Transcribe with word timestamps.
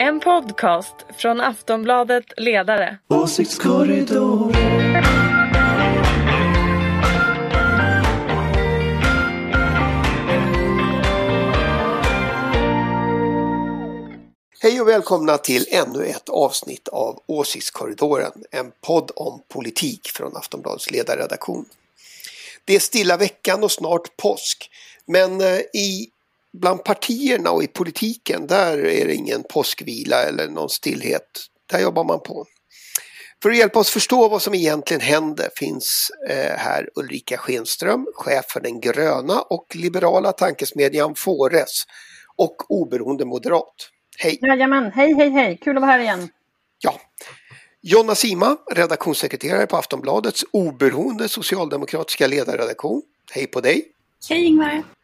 En 0.00 0.20
podcast 0.20 0.94
från 1.16 1.40
Aftonbladet 1.40 2.24
Ledare. 2.36 2.98
Åsiktskorridoren. 3.08 5.04
Hej 14.60 14.80
och 14.80 14.88
välkomna 14.88 15.38
till 15.38 15.66
ännu 15.70 16.04
ett 16.04 16.28
avsnitt 16.28 16.88
av 16.88 17.22
Åsiktskorridoren, 17.26 18.32
en 18.50 18.72
podd 18.80 19.10
om 19.16 19.42
politik 19.48 20.08
från 20.08 20.36
Aftonbladets 20.36 20.90
ledarredaktion. 20.90 21.64
Det 22.64 22.74
är 22.74 22.80
stilla 22.80 23.16
veckan 23.16 23.64
och 23.64 23.72
snart 23.72 24.16
påsk, 24.16 24.70
men 25.06 25.40
eh, 25.40 25.58
i 25.72 26.10
bland 26.60 26.84
partierna 26.84 27.50
och 27.50 27.62
i 27.62 27.66
politiken, 27.66 28.46
där 28.46 28.78
är 28.78 29.06
det 29.06 29.14
ingen 29.14 29.42
påskvila 29.42 30.22
eller 30.22 30.48
någon 30.48 30.68
stillhet. 30.68 31.28
Där 31.70 31.80
jobbar 31.80 32.04
man 32.04 32.20
på. 32.20 32.46
För 33.42 33.50
att 33.50 33.56
hjälpa 33.56 33.78
oss 33.78 33.90
förstå 33.90 34.28
vad 34.28 34.42
som 34.42 34.54
egentligen 34.54 35.00
händer 35.00 35.48
finns 35.56 36.10
eh, 36.28 36.56
här 36.56 36.88
Ulrika 36.94 37.36
Schenström, 37.36 38.06
chef 38.14 38.44
för 38.48 38.60
den 38.60 38.80
gröna 38.80 39.40
och 39.40 39.76
liberala 39.76 40.32
tankesmedjan 40.32 41.14
Fores 41.14 41.82
och 42.36 42.70
oberoende 42.70 43.24
moderat. 43.24 43.74
Hej! 44.18 44.38
Jajamän, 44.42 44.92
hej 44.92 45.14
hej 45.14 45.30
hej, 45.30 45.58
kul 45.62 45.76
att 45.76 45.80
vara 45.80 45.92
här 45.92 45.98
igen. 45.98 46.28
Ja. 46.78 47.00
Jonna 47.80 48.14
Sima, 48.14 48.56
redaktionssekreterare 48.70 49.66
på 49.66 49.76
Aftonbladets 49.76 50.44
oberoende 50.50 51.28
socialdemokratiska 51.28 52.26
ledarredaktion. 52.26 53.02
Hej 53.32 53.46
på 53.46 53.60
dig! 53.60 53.84
Hej 54.28 54.44
Ingvar! 54.44 54.97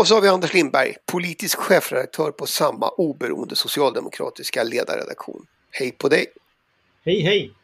Och 0.00 0.08
så 0.08 0.14
har 0.14 0.20
vi 0.20 0.28
Anders 0.28 0.52
Lindberg, 0.52 0.96
politisk 1.06 1.58
chefredaktör 1.58 2.30
på 2.30 2.46
samma 2.46 2.88
oberoende 2.88 3.56
socialdemokratiska 3.56 4.62
ledarredaktion. 4.62 5.46
Hej 5.70 5.92
på 5.92 6.08
dig! 6.08 6.26
Hej 7.04 7.20
hej! 7.20 7.54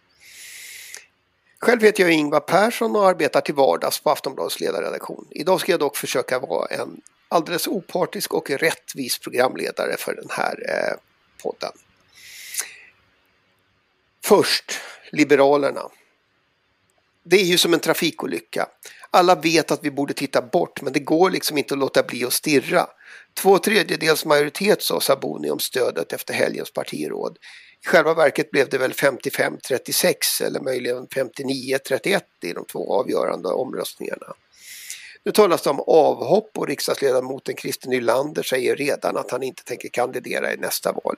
Själv 1.58 1.82
heter 1.82 2.02
jag 2.02 2.12
Ingvar 2.12 2.40
Persson 2.40 2.96
och 2.96 3.08
arbetar 3.08 3.40
till 3.40 3.54
vardags 3.54 4.00
på 4.00 4.10
Aftonbladets 4.10 4.60
ledarredaktion. 4.60 5.26
Idag 5.30 5.60
ska 5.60 5.72
jag 5.72 5.80
dock 5.80 5.96
försöka 5.96 6.38
vara 6.38 6.66
en 6.66 7.00
alldeles 7.28 7.66
opartisk 7.66 8.34
och 8.34 8.50
rättvis 8.50 9.18
programledare 9.18 9.96
för 9.98 10.14
den 10.14 10.30
här 10.30 10.54
eh, 10.68 10.96
podden. 11.42 11.72
Först, 14.24 14.80
Liberalerna. 15.12 15.90
Det 17.22 17.36
är 17.36 17.44
ju 17.44 17.58
som 17.58 17.74
en 17.74 17.80
trafikolycka. 17.80 18.68
Alla 19.10 19.34
vet 19.34 19.70
att 19.70 19.84
vi 19.84 19.90
borde 19.90 20.14
titta 20.14 20.42
bort 20.42 20.82
men 20.82 20.92
det 20.92 21.00
går 21.00 21.30
liksom 21.30 21.58
inte 21.58 21.74
att 21.74 21.80
låta 21.80 22.02
bli 22.02 22.24
att 22.24 22.32
stirra. 22.32 22.86
Två 23.34 23.58
tredjedels 23.58 24.24
majoritet 24.24 24.82
sa 24.82 25.00
Sabuni 25.00 25.50
om 25.50 25.58
stödet 25.58 26.12
efter 26.12 26.34
helgens 26.34 26.72
partiråd. 26.72 27.38
I 27.84 27.86
själva 27.86 28.14
verket 28.14 28.50
blev 28.50 28.68
det 28.68 28.78
väl 28.78 28.92
55-36 28.92 30.44
eller 30.44 30.60
möjligen 30.60 31.06
59-31 31.06 32.20
i 32.42 32.52
de 32.52 32.64
två 32.64 32.92
avgörande 33.00 33.48
omröstningarna. 33.48 34.34
Nu 35.24 35.32
talas 35.32 35.62
det 35.62 35.70
om 35.70 35.80
avhopp 35.86 36.50
och 36.54 36.68
riksdagsledamoten 36.68 37.56
Christer 37.56 37.88
Nylander 37.88 38.42
säger 38.42 38.76
redan 38.76 39.16
att 39.16 39.30
han 39.30 39.42
inte 39.42 39.64
tänker 39.64 39.88
kandidera 39.88 40.52
i 40.52 40.56
nästa 40.56 40.92
val. 40.92 41.16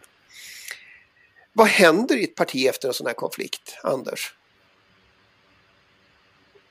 Vad 1.52 1.66
händer 1.66 2.16
i 2.16 2.24
ett 2.24 2.34
parti 2.34 2.66
efter 2.66 2.88
en 2.88 2.94
sån 2.94 3.06
här 3.06 3.14
konflikt, 3.14 3.78
Anders? 3.82 4.34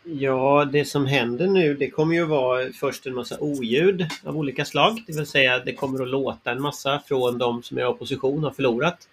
Ja, 0.09 0.65
det 0.71 0.85
som 0.85 1.05
händer 1.05 1.47
nu 1.47 1.73
det 1.73 1.89
kommer 1.89 2.15
ju 2.15 2.23
vara 2.23 2.71
först 2.73 3.05
en 3.05 3.13
massa 3.13 3.39
oljud 3.39 4.05
av 4.23 4.37
olika 4.37 4.65
slag. 4.65 5.03
Det 5.07 5.13
vill 5.13 5.25
säga 5.25 5.59
det 5.59 5.73
kommer 5.73 6.03
att 6.03 6.09
låta 6.09 6.51
en 6.51 6.61
massa 6.61 7.01
från 7.07 7.37
de 7.37 7.63
som 7.63 7.77
är 7.77 7.81
i 7.81 7.85
opposition 7.85 8.43
har 8.43 8.51
förlorat. 8.51 9.07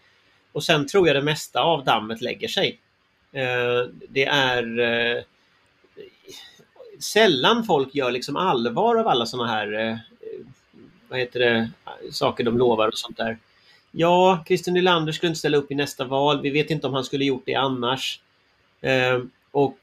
Och 0.53 0.65
sen 0.65 0.87
tror 0.87 1.07
jag 1.07 1.17
det 1.17 1.23
mesta 1.23 1.61
av 1.61 1.85
dammet 1.85 2.21
lägger 2.21 2.49
sig. 2.49 2.79
Eh, 3.33 3.89
det 4.09 4.25
är 4.25 4.81
eh, 4.81 5.23
sällan 6.99 7.65
folk 7.65 7.95
gör 7.95 8.11
liksom 8.11 8.37
allvar 8.37 8.97
av 8.97 9.09
alla 9.09 9.27
sådana 9.27 9.49
här 9.49 9.73
eh, 9.73 9.97
vad 11.09 11.19
heter 11.19 11.41
det, 11.41 11.71
saker 12.11 12.45
de 12.45 12.59
lovar 12.59 12.89
och 12.89 12.99
sånt 12.99 13.17
där. 13.17 13.39
Ja, 13.91 14.45
Christer 14.47 14.73
Nylander 14.73 15.13
skulle 15.13 15.29
inte 15.29 15.39
ställa 15.39 15.57
upp 15.57 15.71
i 15.71 15.75
nästa 15.75 16.05
val. 16.05 16.43
Vi 16.43 16.51
vet 16.51 16.71
inte 16.71 16.87
om 16.87 16.95
han 16.95 17.05
skulle 17.05 17.25
gjort 17.25 17.43
det 17.47 17.55
annars. 17.55 18.21
Och 19.51 19.79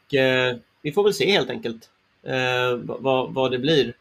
vi 0.82 0.92
får 0.92 1.04
väl 1.04 1.14
se 1.14 1.32
helt 1.32 1.50
enkelt 1.50 1.90
eh, 2.24 2.76
vad, 2.84 3.34
vad 3.34 3.52
det 3.52 3.60
blir. 3.60 3.94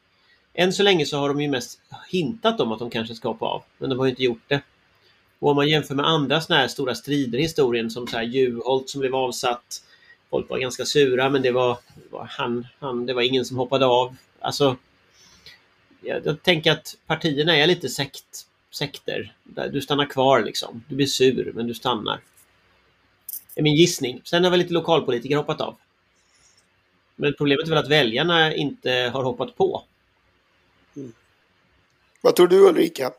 Än 0.55 0.73
så 0.73 0.83
länge 0.83 1.07
så 1.07 1.19
har 1.19 1.29
de 1.29 1.41
ju 1.41 1.49
mest 1.49 1.81
hintat 2.11 2.61
om 2.61 2.73
att 2.73 2.79
de 2.79 2.91
kanske 2.91 3.15
ska 3.15 3.29
hoppa 3.29 3.47
av, 3.47 3.63
men 3.79 3.91
de 3.91 3.99
har 3.99 4.07
ju 4.07 4.11
inte 4.11 4.23
gjort 4.25 4.43
det. 4.49 4.63
Och 5.39 5.51
om 5.51 5.57
man 5.57 5.69
jämför 5.69 5.95
med 5.95 6.07
andra 6.07 6.41
såna 6.41 6.59
här 6.59 6.69
stora 6.69 6.95
strider 6.95 7.39
i 7.39 7.43
historien 7.43 7.91
som 7.91 8.07
så 8.07 8.17
här 8.17 8.25
Juholt 8.25 8.89
som 8.89 9.01
blev 9.01 9.15
avsatt. 9.15 9.83
Folk 10.31 10.51
var 10.51 10.59
ganska 10.59 10.85
sura 10.85 11.29
men 11.29 11.43
det 11.43 11.51
var, 11.51 11.79
var 12.11 12.25
han, 12.31 12.67
han, 12.79 13.07
det 13.07 13.15
var 13.15 13.23
ingen 13.23 13.45
som 13.45 13.57
hoppade 13.57 13.87
av. 13.87 14.17
Alltså, 14.41 14.77
jag, 16.01 16.27
jag 16.27 16.43
tänker 16.43 16.73
att 16.73 16.97
partierna 17.07 17.57
är 17.57 17.67
lite 17.67 17.89
sekt, 17.89 18.47
sekter. 18.71 19.35
Du 19.73 19.81
stannar 19.81 20.07
kvar 20.07 20.43
liksom. 20.43 20.85
Du 20.89 20.95
blir 20.95 21.07
sur 21.07 21.53
men 21.55 21.67
du 21.67 21.75
stannar. 21.75 22.21
Det 23.55 23.61
är 23.61 23.63
min 23.63 23.77
gissning. 23.77 24.21
Sen 24.25 24.45
har 24.45 24.51
väl 24.51 24.61
lite 24.61 24.75
lokalpolitiker 24.75 25.37
hoppat 25.37 25.61
av. 25.61 25.77
Men 27.21 27.35
problemet 27.39 27.67
är 27.67 27.71
väl 27.71 27.79
att 27.79 27.91
väljarna 27.91 28.55
inte 28.55 29.11
har 29.15 29.23
hoppat 29.23 29.57
på. 29.57 29.83
Vad 32.23 32.37
tror 32.37 32.49
du 32.49 32.69
Ulrika? 32.69 33.11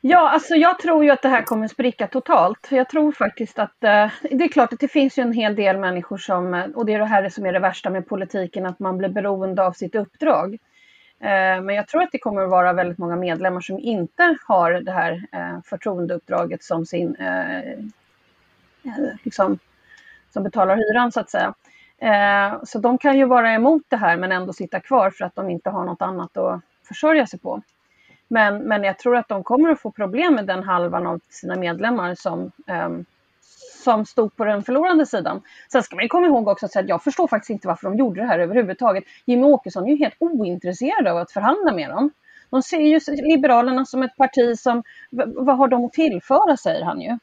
Ja, 0.00 0.30
alltså 0.30 0.54
jag 0.54 0.78
tror 0.78 1.04
ju 1.04 1.10
att 1.10 1.22
det 1.22 1.28
här 1.28 1.42
kommer 1.42 1.68
spricka 1.68 2.06
totalt. 2.06 2.68
Jag 2.70 2.88
tror 2.88 3.12
faktiskt 3.12 3.58
att 3.58 3.84
eh, 3.84 4.10
det 4.30 4.44
är 4.44 4.48
klart 4.48 4.72
att 4.72 4.80
det 4.80 4.88
finns 4.88 5.18
ju 5.18 5.22
en 5.22 5.32
hel 5.32 5.54
del 5.54 5.78
människor 5.78 6.18
som, 6.18 6.72
och 6.74 6.86
det 6.86 6.92
är 6.94 6.98
det 6.98 7.04
här 7.04 7.28
som 7.28 7.46
är 7.46 7.52
det 7.52 7.58
värsta 7.58 7.90
med 7.90 8.08
politiken, 8.08 8.66
att 8.66 8.78
man 8.78 8.98
blir 8.98 9.08
beroende 9.08 9.66
av 9.66 9.72
sitt 9.72 9.94
uppdrag. 9.94 10.54
Eh, 11.20 11.62
men 11.62 11.68
jag 11.68 11.88
tror 11.88 12.02
att 12.02 12.12
det 12.12 12.18
kommer 12.18 12.42
att 12.42 12.50
vara 12.50 12.72
väldigt 12.72 12.98
många 12.98 13.16
medlemmar 13.16 13.60
som 13.60 13.78
inte 13.78 14.36
har 14.46 14.72
det 14.72 14.92
här 14.92 15.26
eh, 15.32 15.62
förtroendeuppdraget 15.64 16.62
som 16.62 16.86
sin, 16.86 17.14
eh, 17.14 17.58
eh, 17.58 19.14
liksom, 19.22 19.58
som 20.30 20.42
betalar 20.42 20.76
hyran 20.76 21.12
så 21.12 21.20
att 21.20 21.30
säga. 21.30 21.54
Eh, 21.98 22.58
så 22.64 22.78
de 22.78 22.98
kan 22.98 23.18
ju 23.18 23.24
vara 23.24 23.52
emot 23.52 23.82
det 23.88 23.96
här 23.96 24.16
men 24.16 24.32
ändå 24.32 24.52
sitta 24.52 24.80
kvar 24.80 25.10
för 25.10 25.24
att 25.24 25.34
de 25.34 25.50
inte 25.50 25.70
har 25.70 25.84
något 25.84 26.02
annat 26.02 26.36
att 26.36 26.60
försörja 26.88 27.26
sig 27.26 27.38
på. 27.38 27.62
Men, 28.28 28.58
men 28.58 28.84
jag 28.84 28.98
tror 28.98 29.16
att 29.16 29.28
de 29.28 29.44
kommer 29.44 29.70
att 29.70 29.80
få 29.80 29.90
problem 29.90 30.34
med 30.34 30.46
den 30.46 30.62
halvan 30.62 31.06
av 31.06 31.20
sina 31.28 31.56
medlemmar 31.56 32.14
som, 32.14 32.52
um, 32.66 33.04
som 33.84 34.06
stod 34.06 34.36
på 34.36 34.44
den 34.44 34.62
förlorande 34.62 35.06
sidan. 35.06 35.42
Sen 35.72 35.82
ska 35.82 35.96
man 35.96 36.04
ju 36.04 36.08
komma 36.08 36.26
ihåg 36.26 36.48
också 36.48 36.66
att 36.66 36.88
jag 36.88 37.02
förstår 37.02 37.28
faktiskt 37.28 37.50
inte 37.50 37.68
varför 37.68 37.88
de 37.88 37.96
gjorde 37.96 38.20
det 38.20 38.26
här 38.26 38.38
överhuvudtaget. 38.38 39.04
Jimmy 39.24 39.44
Åkesson 39.44 39.84
är 39.86 39.90
ju 39.90 39.96
helt 39.96 40.16
ointresserad 40.18 41.06
av 41.06 41.16
att 41.16 41.32
förhandla 41.32 41.72
med 41.72 41.90
dem. 41.90 42.10
De 42.50 42.62
ser 42.62 42.80
ju 42.80 43.00
Liberalerna 43.08 43.84
som 43.84 44.02
ett 44.02 44.16
parti 44.16 44.58
som, 44.58 44.82
vad 45.36 45.56
har 45.56 45.68
de 45.68 45.84
att 45.84 45.92
tillföra 45.92 46.56
säger 46.56 46.84
han 46.84 47.00
ju. 47.00 47.18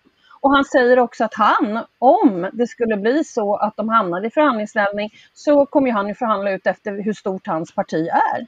Och 0.45 0.51
han 0.51 0.65
säger 0.65 0.99
också 0.99 1.23
att 1.23 1.33
han, 1.33 1.85
om 1.99 2.49
det 2.53 2.67
skulle 2.67 2.97
bli 2.97 3.23
så 3.23 3.55
att 3.55 3.77
de 3.77 3.89
hamnar 3.89 4.25
i 4.25 4.29
förhandlingsställning, 4.29 5.09
så 5.33 5.65
kommer 5.65 5.91
han 5.91 6.07
ju 6.07 6.15
förhandla 6.15 6.51
ut 6.51 6.67
efter 6.67 6.91
hur 6.91 7.13
stort 7.13 7.47
hans 7.47 7.75
parti 7.75 8.07
är. 8.07 8.47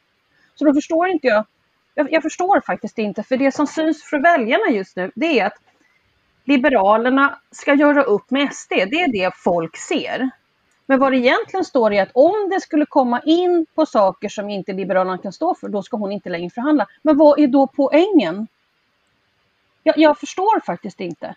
Så 0.56 0.66
då 0.66 0.74
förstår 0.74 1.08
inte 1.08 1.28
jag 1.28 1.46
jag, 1.94 2.14
jag, 2.14 2.24
förstår 2.24 2.62
faktiskt 2.62 2.98
inte, 2.98 3.24
för 3.24 3.38
det 3.38 3.52
som 3.52 3.68
syns 3.68 4.04
för 4.04 4.20
väljarna 4.20 4.70
just 4.72 4.96
nu, 4.96 5.12
det 5.16 5.40
är 5.40 5.46
att 5.46 5.58
Liberalerna 6.46 7.40
ska 7.52 7.74
göra 7.74 8.04
upp 8.04 8.32
med 8.32 8.54
SD. 8.54 8.72
Det 8.72 9.02
är 9.02 9.12
det 9.12 9.32
folk 9.36 9.78
ser. 9.78 10.30
Men 10.86 11.00
vad 11.00 11.12
det 11.12 11.18
egentligen 11.18 11.66
står 11.66 11.94
är 11.94 12.04
att 12.04 12.12
om 12.14 12.50
det 12.50 12.62
skulle 12.62 12.86
komma 12.86 13.22
in 13.26 13.66
på 13.76 13.86
saker 13.86 14.30
som 14.30 14.50
inte 14.50 14.74
Liberalerna 14.74 15.18
kan 15.18 15.34
stå 15.34 15.56
för, 15.56 15.70
då 15.70 15.84
ska 15.84 15.98
hon 15.98 16.12
inte 16.12 16.30
längre 16.30 16.50
förhandla. 16.50 16.88
Men 17.02 17.18
vad 17.18 17.40
är 17.40 17.48
då 17.48 17.68
poängen? 17.68 18.48
Jag, 19.84 19.98
jag 19.98 20.20
förstår 20.20 20.66
faktiskt 20.66 21.00
inte. 21.00 21.36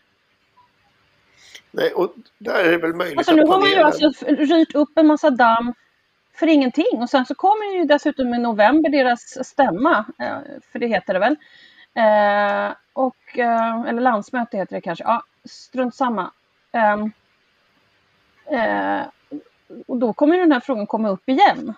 Nej, 1.71 1.93
och 1.93 2.15
där 2.39 2.65
är 2.65 2.71
det 2.71 2.79
väl 2.79 2.95
möjligt 2.95 3.19
alltså, 3.19 3.33
nu 3.33 3.43
har 3.43 3.61
man 3.61 3.71
ju 3.71 3.77
alltså 3.77 4.27
ryrt 4.27 4.75
upp 4.75 4.99
en 4.99 5.07
massa 5.07 5.31
damm 5.31 5.75
för 6.35 6.47
ingenting. 6.47 6.99
Och 7.03 7.11
sen 7.11 7.27
så 7.27 7.35
kommer 7.35 7.77
ju 7.79 7.85
dessutom 7.85 8.35
i 8.35 8.39
november 8.39 8.91
deras 8.91 9.47
stämma, 9.47 10.05
eh, 10.19 10.39
för 10.73 10.79
det 10.79 10.87
heter 10.87 11.15
det 11.15 11.21
väl. 11.21 11.37
Eh, 11.95 12.75
och, 12.93 13.39
eh, 13.39 13.81
eller 13.81 14.01
landsmöte 14.01 14.57
heter 14.57 14.75
det 14.75 14.81
kanske. 14.81 15.05
Ja, 15.05 15.23
strunt 15.45 15.95
samma. 15.95 16.31
Ehm, 16.73 17.13
och 19.87 19.97
då 19.97 20.13
kommer 20.13 20.39
den 20.39 20.53
här 20.53 20.61
frågan 20.61 20.87
komma 20.87 21.09
upp 21.09 21.29
igen. 21.29 21.75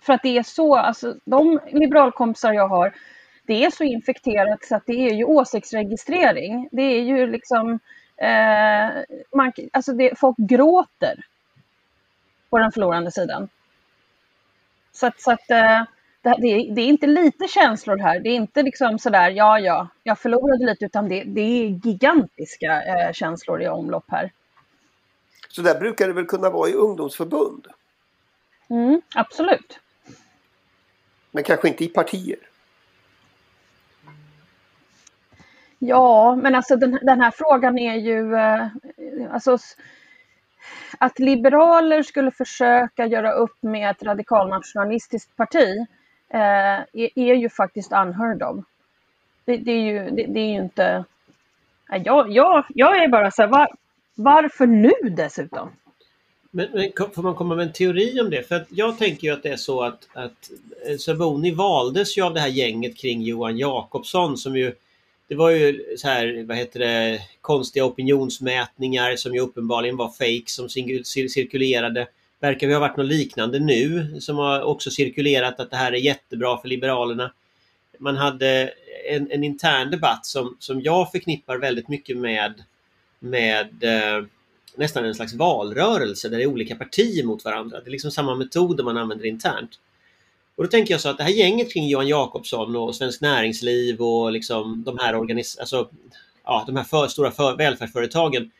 För 0.00 0.12
att 0.12 0.22
det 0.22 0.38
är 0.38 0.42
så, 0.42 0.76
alltså 0.76 1.14
de 1.24 1.60
liberalkompisar 1.72 2.52
jag 2.52 2.68
har, 2.68 2.92
det 3.46 3.64
är 3.64 3.70
så 3.70 3.84
infekterat 3.84 4.64
så 4.64 4.76
att 4.76 4.86
det 4.86 5.08
är 5.08 5.14
ju 5.14 5.24
åsiktsregistrering. 5.24 6.68
Det 6.72 6.82
är 6.82 7.02
ju 7.02 7.26
liksom, 7.26 7.78
eh, 8.16 9.04
man, 9.34 9.52
alltså 9.72 9.92
det, 9.92 10.18
folk 10.18 10.36
gråter 10.36 11.26
på 12.50 12.58
den 12.58 12.72
förlorande 12.72 13.10
sidan. 13.10 13.48
Så 14.92 15.06
att, 15.06 15.20
så 15.20 15.32
att 15.32 15.46
det, 15.48 15.86
det, 16.22 16.46
är, 16.46 16.74
det 16.74 16.80
är 16.80 16.86
inte 16.86 17.06
lite 17.06 17.48
känslor 17.48 17.96
här. 17.98 18.20
Det 18.20 18.28
är 18.28 18.34
inte 18.34 18.62
liksom 18.62 18.98
sådär, 18.98 19.30
ja, 19.30 19.58
ja, 19.58 19.88
jag 20.02 20.18
förlorade 20.18 20.66
lite, 20.66 20.84
utan 20.84 21.08
det, 21.08 21.24
det 21.24 21.40
är 21.40 21.86
gigantiska 21.86 22.82
eh, 22.82 23.12
känslor 23.12 23.62
i 23.62 23.68
omlopp 23.68 24.04
här. 24.08 24.32
Så 25.48 25.62
där 25.62 25.80
brukar 25.80 26.06
det 26.06 26.12
väl 26.12 26.26
kunna 26.26 26.50
vara 26.50 26.68
i 26.68 26.72
ungdomsförbund? 26.72 27.66
Mm, 28.70 29.02
absolut. 29.14 29.78
Men 31.30 31.44
kanske 31.44 31.68
inte 31.68 31.84
i 31.84 31.88
partier? 31.88 32.38
Ja, 35.78 36.36
men 36.36 36.54
alltså 36.54 36.76
den, 36.76 36.98
den 37.02 37.20
här 37.20 37.30
frågan 37.30 37.78
är 37.78 37.94
ju... 37.94 38.34
Eh, 38.34 38.66
alltså, 39.30 39.58
att 40.98 41.18
liberaler 41.18 42.02
skulle 42.02 42.30
försöka 42.30 43.06
göra 43.06 43.32
upp 43.32 43.56
med 43.60 43.90
ett 43.90 44.02
radikalnationalistiskt 44.02 45.36
parti 45.36 45.86
eh, 46.28 46.40
är, 46.40 47.18
är, 47.18 47.34
ju 47.34 47.48
faktiskt 47.48 47.92
unheard 47.92 48.42
of. 48.42 48.64
Det, 49.44 49.56
det 49.56 49.72
är, 49.72 49.80
ju, 49.80 50.10
det, 50.10 50.26
det, 50.26 50.40
är 50.40 50.48
ju 50.48 50.56
inte... 50.56 51.04
Jag, 52.04 52.32
jag, 52.32 52.64
jag 52.68 53.04
är 53.04 53.08
bara 53.08 53.30
så 53.30 53.42
här, 53.42 53.48
var, 53.48 53.68
varför 54.14 54.66
nu 54.66 54.92
dessutom? 55.10 55.70
Men, 56.50 56.68
men, 56.72 57.10
får 57.14 57.22
man 57.22 57.34
komma 57.34 57.54
med 57.54 57.66
en 57.66 57.72
teori 57.72 58.20
om 58.20 58.30
det? 58.30 58.42
För 58.42 58.54
att 58.54 58.66
jag 58.70 58.98
tänker 58.98 59.26
ju 59.26 59.32
att 59.34 59.42
det 59.42 59.48
är 59.48 59.56
så 59.56 59.82
att, 59.82 60.08
att 60.12 60.50
eh, 60.88 60.96
Saboni 60.96 61.50
valdes 61.50 62.18
ju 62.18 62.22
av 62.22 62.34
det 62.34 62.40
här 62.40 62.48
gänget 62.48 62.96
kring 62.96 63.22
Johan 63.22 63.58
Jakobsson 63.58 64.36
som 64.36 64.56
ju 64.56 64.72
det 65.28 65.34
var 65.34 65.50
ju 65.50 65.96
så 65.96 66.08
här, 66.08 66.44
vad 66.48 66.56
heter 66.56 66.80
det, 66.80 67.20
konstiga 67.40 67.84
opinionsmätningar 67.84 69.16
som 69.16 69.34
ju 69.34 69.40
uppenbarligen 69.40 69.96
var 69.96 70.08
fake 70.08 70.44
som 70.46 70.68
cirkulerade. 71.28 72.06
Verkar 72.40 72.66
vi 72.66 72.72
ha 72.72 72.80
varit 72.80 72.96
något 72.96 73.06
liknande 73.06 73.58
nu 73.58 74.16
som 74.20 74.36
har 74.36 74.62
också 74.62 74.90
cirkulerat 74.90 75.60
att 75.60 75.70
det 75.70 75.76
här 75.76 75.92
är 75.92 75.96
jättebra 75.96 76.58
för 76.58 76.68
Liberalerna. 76.68 77.32
Man 77.98 78.16
hade 78.16 78.72
en, 79.10 79.30
en 79.30 79.44
intern 79.44 79.90
debatt 79.90 80.26
som, 80.26 80.56
som 80.58 80.80
jag 80.80 81.10
förknippar 81.10 81.58
väldigt 81.58 81.88
mycket 81.88 82.16
med, 82.16 82.62
med 83.18 83.84
eh, 83.84 84.24
nästan 84.76 85.04
en 85.04 85.14
slags 85.14 85.34
valrörelse 85.34 86.28
där 86.28 86.36
det 86.36 86.42
är 86.42 86.46
olika 86.46 86.76
partier 86.76 87.24
mot 87.24 87.44
varandra. 87.44 87.80
Det 87.80 87.88
är 87.88 87.92
liksom 87.92 88.10
samma 88.10 88.34
metoder 88.34 88.84
man 88.84 88.96
använder 88.96 89.26
internt. 89.26 89.70
Och 90.56 90.64
då 90.64 90.70
tänker 90.70 90.94
jag 90.94 91.00
så 91.00 91.08
att 91.08 91.18
det 91.18 91.24
här 91.24 91.30
gänget 91.30 91.72
kring 91.72 91.88
Johan 91.88 92.08
Jakobsson 92.08 92.76
och 92.76 92.94
Svenskt 92.94 93.22
Näringsliv 93.22 94.00
och 94.00 94.32
liksom 94.32 94.82
de 94.86 94.98
här, 94.98 95.16
organis 95.16 95.58
alltså, 95.58 95.88
ja, 96.44 96.64
de 96.66 96.76
här 96.76 96.84
för, 96.84 97.08
stora 97.08 97.30
för, 97.30 97.56
välfärdsföretagen 97.56 98.50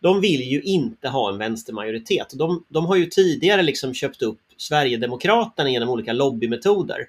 de 0.00 0.20
vill 0.20 0.40
ju 0.40 0.62
inte 0.62 1.08
ha 1.08 1.32
en 1.32 1.38
vänstermajoritet. 1.38 2.32
De, 2.34 2.64
de 2.68 2.86
har 2.86 2.96
ju 2.96 3.06
tidigare 3.06 3.62
liksom 3.62 3.94
köpt 3.94 4.22
upp 4.22 4.40
Sverigedemokraterna 4.56 5.70
genom 5.70 5.88
olika 5.88 6.12
lobbymetoder. 6.12 7.08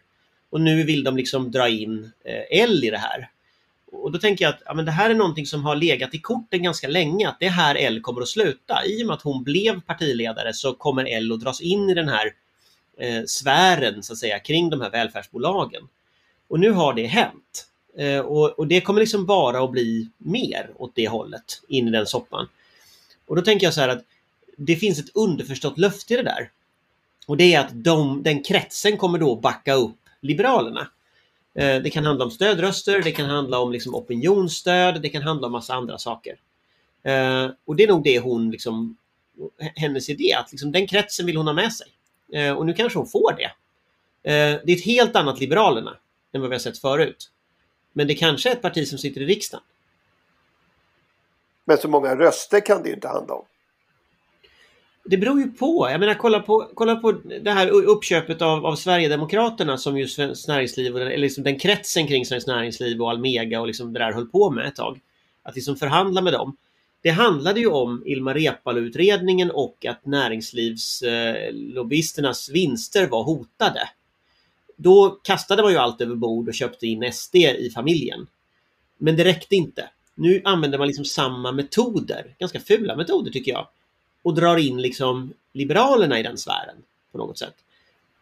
Och 0.49 0.61
nu 0.61 0.83
vill 0.83 1.03
de 1.03 1.17
liksom 1.17 1.51
dra 1.51 1.69
in 1.69 2.11
eh, 2.25 2.61
L 2.63 2.83
i 2.83 2.89
det 2.89 2.97
här. 2.97 3.29
Och 3.91 4.11
då 4.11 4.19
tänker 4.19 4.45
jag 4.45 4.53
att 4.53 4.61
ja, 4.65 4.73
men 4.73 4.85
det 4.85 4.91
här 4.91 5.09
är 5.09 5.15
någonting 5.15 5.45
som 5.45 5.63
har 5.63 5.75
legat 5.75 6.13
i 6.13 6.19
korten 6.19 6.63
ganska 6.63 6.87
länge, 6.87 7.29
att 7.29 7.39
det 7.39 7.45
är 7.45 7.49
här 7.49 7.75
L 7.75 8.01
kommer 8.01 8.21
att 8.21 8.27
sluta. 8.27 8.85
I 8.85 9.03
och 9.03 9.07
med 9.07 9.13
att 9.13 9.21
hon 9.21 9.43
blev 9.43 9.81
partiledare 9.81 10.53
så 10.53 10.73
kommer 10.73 11.05
L 11.05 11.31
att 11.31 11.39
dras 11.39 11.61
in 11.61 11.89
i 11.89 11.93
den 11.93 12.09
här 12.09 12.33
eh, 12.99 13.23
sfären 13.25 14.03
så 14.03 14.13
att 14.13 14.19
säga 14.19 14.39
kring 14.39 14.69
de 14.69 14.81
här 14.81 14.89
välfärdsbolagen. 14.89 15.87
Och 16.47 16.59
nu 16.59 16.71
har 16.71 16.93
det 16.93 17.05
hänt. 17.05 17.67
Eh, 17.97 18.19
och, 18.19 18.59
och, 18.59 18.67
det 18.67 18.81
kommer 18.81 18.99
liksom 18.99 19.25
bara 19.25 19.63
att 19.63 19.71
bli 19.71 20.09
mer 20.17 20.69
åt 20.75 20.91
det 20.95 21.07
hållet 21.07 21.61
in 21.67 21.87
i 21.87 21.91
den 21.91 22.05
soppan. 22.05 22.47
Och 23.27 23.35
då 23.35 23.41
tänker 23.41 23.65
jag 23.65 23.73
så 23.73 23.81
här 23.81 23.89
att 23.89 24.03
det 24.57 24.75
finns 24.75 24.99
ett 24.99 25.15
underförstått 25.15 25.77
löfte 25.77 26.13
i 26.13 26.17
det 26.17 26.23
där. 26.23 26.51
Och 27.27 27.37
det 27.37 27.53
är 27.53 27.59
att 27.59 27.83
de, 27.83 28.23
den 28.23 28.43
kretsen 28.43 28.97
kommer 28.97 29.19
då 29.19 29.35
backa 29.35 29.73
upp 29.73 29.97
Liberalerna. 30.21 30.87
Eh, 31.55 31.81
det 31.81 31.89
kan 31.89 32.05
handla 32.05 32.25
om 32.25 32.31
stödröster, 32.31 33.01
det 33.01 33.11
kan 33.11 33.29
handla 33.29 33.59
om 33.59 33.71
liksom 33.71 33.95
opinionsstöd, 33.95 35.01
det 35.01 35.09
kan 35.09 35.21
handla 35.21 35.47
om 35.47 35.51
massa 35.51 35.73
andra 35.73 35.97
saker. 35.97 36.35
Eh, 37.03 37.49
och 37.65 37.75
det 37.75 37.83
är 37.83 37.87
nog 37.87 38.03
det 38.03 38.19
hon, 38.19 38.51
liksom, 38.51 38.97
hennes 39.75 40.09
idé, 40.09 40.33
att 40.33 40.51
liksom 40.51 40.71
den 40.71 40.87
kretsen 40.87 41.25
vill 41.25 41.37
hon 41.37 41.47
ha 41.47 41.53
med 41.53 41.73
sig. 41.73 41.87
Eh, 42.33 42.53
och 42.53 42.65
nu 42.65 42.73
kanske 42.73 42.99
hon 42.99 43.07
får 43.07 43.33
det. 43.37 43.51
Eh, 44.31 44.59
det 44.65 44.71
är 44.71 44.75
ett 44.75 44.85
helt 44.85 45.15
annat 45.15 45.39
Liberalerna 45.39 45.97
än 46.33 46.41
vad 46.41 46.49
vi 46.49 46.55
har 46.55 46.59
sett 46.59 46.77
förut. 46.77 47.31
Men 47.93 48.07
det 48.07 48.15
kanske 48.15 48.49
är 48.49 48.53
ett 48.53 48.61
parti 48.61 48.87
som 48.87 48.97
sitter 48.97 49.21
i 49.21 49.25
riksdagen. 49.25 49.63
Men 51.65 51.77
så 51.77 51.87
många 51.87 52.15
röster 52.15 52.59
kan 52.59 52.83
det 52.83 52.89
inte 52.89 53.07
handla 53.07 53.33
om. 53.33 53.45
Det 55.05 55.17
beror 55.17 55.39
ju 55.39 55.51
på. 55.51 55.89
Jag 55.91 55.99
menar 55.99 56.13
kolla 56.13 56.39
på, 56.39 56.69
kolla 56.73 56.95
på 56.95 57.11
det 57.11 57.51
här 57.51 57.69
uppköpet 57.69 58.41
av, 58.41 58.65
av 58.65 58.75
Sverigedemokraterna 58.75 59.77
som 59.77 59.97
ju 59.97 60.07
Svenskt 60.07 60.47
Näringsliv, 60.47 60.97
eller 60.97 61.17
liksom 61.17 61.43
den 61.43 61.59
kretsen 61.59 62.07
kring 62.07 62.25
Svenskt 62.25 62.47
Näringsliv 62.47 63.01
och 63.01 63.09
Almega 63.09 63.61
och 63.61 63.67
liksom 63.67 63.93
det 63.93 63.99
där 63.99 64.11
höll 64.11 64.27
på 64.27 64.49
med 64.49 64.67
ett 64.67 64.75
tag. 64.75 64.99
Att 65.43 65.55
liksom 65.55 65.75
förhandla 65.75 66.21
med 66.21 66.33
dem 66.33 66.57
det 67.01 67.09
handlade 67.09 67.59
ju 67.59 67.67
om 67.67 68.03
Ilmar 68.05 68.33
Reepalu-utredningen 68.33 69.51
och 69.51 69.85
att 69.85 70.05
näringslivslobbyisternas 70.05 72.49
vinster 72.49 73.07
var 73.07 73.23
hotade. 73.23 73.89
Då 74.75 75.09
kastade 75.09 75.63
man 75.63 75.71
ju 75.71 75.77
allt 75.77 76.01
över 76.01 76.15
bord 76.15 76.47
och 76.47 76.53
köpte 76.53 76.87
in 76.87 77.13
SD 77.13 77.35
i 77.35 77.71
familjen. 77.73 78.27
Men 78.97 79.15
det 79.15 79.23
räckte 79.23 79.55
inte. 79.55 79.89
Nu 80.15 80.41
använder 80.43 80.77
man 80.77 80.87
liksom 80.87 81.05
samma 81.05 81.51
metoder, 81.51 82.35
ganska 82.39 82.59
fula 82.59 82.95
metoder 82.95 83.31
tycker 83.31 83.51
jag, 83.51 83.67
och 84.21 84.33
drar 84.33 84.57
in 84.57 84.81
liksom 84.81 85.33
Liberalerna 85.53 86.19
i 86.19 86.23
den 86.23 86.37
sfären 86.37 86.75
på 87.11 87.17
något 87.17 87.37
sätt. 87.37 87.55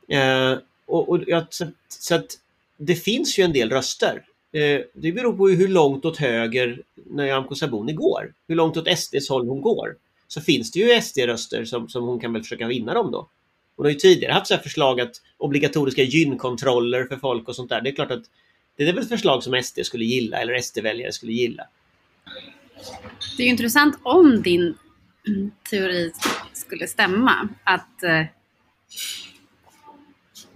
Eh, 0.07 0.57
och, 0.85 1.09
och 1.09 1.23
ja, 1.27 1.45
så, 1.49 1.67
så, 1.87 2.15
att 2.15 2.39
det 2.77 2.95
finns 2.95 3.39
ju 3.39 3.43
en 3.43 3.53
del 3.53 3.69
röster 3.69 4.25
Eh, 4.55 4.81
det 4.93 5.11
beror 5.11 5.37
på 5.37 5.47
hur 5.47 5.67
långt 5.67 6.05
åt 6.05 6.17
höger 6.17 6.81
Nyamko 6.95 7.55
Sabuni 7.55 7.93
går. 7.93 8.33
Hur 8.47 8.55
långt 8.55 8.77
åt 8.77 8.97
SDs 8.97 9.29
håll 9.29 9.47
hon 9.47 9.61
går. 9.61 9.95
Så 10.27 10.41
finns 10.41 10.71
det 10.71 10.79
ju 10.79 11.01
SD-röster 11.01 11.65
som, 11.65 11.89
som 11.89 12.03
hon 12.03 12.19
kan 12.19 12.33
väl 12.33 12.43
försöka 12.43 12.67
vinna 12.67 12.93
dem 12.93 13.11
då. 13.11 13.29
Hon 13.75 13.85
har 13.85 13.91
ju 13.91 13.97
tidigare 13.97 14.33
haft 14.33 14.47
så 14.47 14.57
förslag 14.57 15.01
att 15.01 15.21
obligatoriska 15.37 16.03
gynkontroller 16.03 17.05
för 17.05 17.17
folk 17.17 17.47
och 17.47 17.55
sånt 17.55 17.69
där. 17.69 17.81
Det 17.81 17.89
är 17.89 17.95
klart 17.95 18.11
att 18.11 18.23
det 18.77 18.83
är 18.83 18.93
väl 18.93 19.03
ett 19.03 19.09
förslag 19.09 19.43
som 19.43 19.63
SD 19.63 19.79
skulle 19.83 20.05
gilla 20.05 20.37
eller 20.37 20.59
SD-väljare 20.61 21.11
skulle 21.11 21.31
gilla. 21.31 21.67
Det 23.37 23.43
är 23.43 23.45
ju 23.45 23.51
intressant 23.51 23.99
om 24.03 24.41
din 24.41 24.77
teori 25.69 26.11
skulle 26.53 26.87
stämma 26.87 27.49
att 27.63 28.03
eh, 28.03 28.23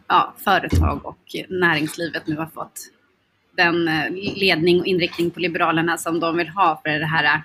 ja, 0.08 0.36
företag 0.38 1.06
och 1.06 1.36
näringslivet 1.50 2.28
nu 2.28 2.36
har 2.36 2.46
fått 2.46 2.92
den 3.60 3.88
eh, 3.88 4.12
ledning 4.36 4.80
och 4.80 4.86
inriktning 4.86 5.32
på 5.32 5.40
Liberalerna 5.40 5.98
som 5.98 6.20
de 6.20 6.38
vill 6.38 6.50
ha 6.50 6.82
för 6.84 6.90
det 6.90 7.06
här 7.06 7.24
eh, 7.24 7.42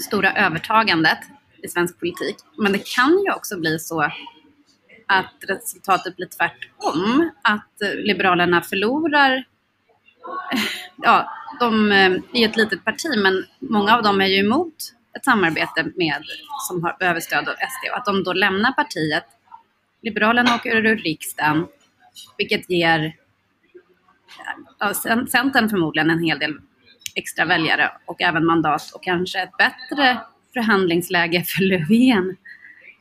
stora 0.00 0.32
övertagandet 0.32 1.18
i 1.62 1.68
svensk 1.68 1.98
politik. 2.00 2.36
Men 2.58 2.72
det 2.72 2.94
kan 2.94 3.10
ju 3.26 3.32
också 3.32 3.60
bli 3.60 3.78
så 3.78 4.00
att 5.06 5.34
resultatet 5.48 6.16
blir 6.16 6.26
tvärtom. 6.26 7.30
Att 7.42 7.82
eh, 7.82 7.94
Liberalerna 7.94 8.60
förlorar 8.60 9.44
ja, 10.96 11.32
de 11.60 11.92
är 11.92 12.38
ju 12.38 12.44
ett 12.44 12.56
litet 12.56 12.84
parti 12.84 13.18
men 13.22 13.44
många 13.58 13.96
av 13.96 14.02
dem 14.02 14.20
är 14.20 14.26
ju 14.26 14.38
emot 14.38 14.74
ett 15.16 15.24
samarbete 15.24 15.84
med, 15.96 16.22
som 16.68 16.84
har, 16.84 16.96
behöver 16.98 17.20
stöd 17.20 17.48
av 17.48 17.54
SD 17.54 17.90
och 17.92 17.98
att 17.98 18.04
de 18.04 18.24
då 18.24 18.32
lämnar 18.32 18.72
partiet. 18.72 19.24
Liberalerna 20.02 20.54
åker 20.54 20.76
ur 20.76 20.96
riksdagen 20.96 21.66
vilket 22.38 22.70
ger 22.70 23.16
Centern 25.30 25.68
förmodligen 25.68 26.10
en 26.10 26.24
hel 26.24 26.38
del 26.38 26.54
extra 27.14 27.44
väljare 27.44 27.90
och 28.06 28.22
även 28.22 28.46
mandat 28.46 28.90
och 28.94 29.02
kanske 29.02 29.42
ett 29.42 29.56
bättre 29.58 30.20
förhandlingsläge 30.52 31.44
för 31.44 31.62
Löfven 31.62 32.36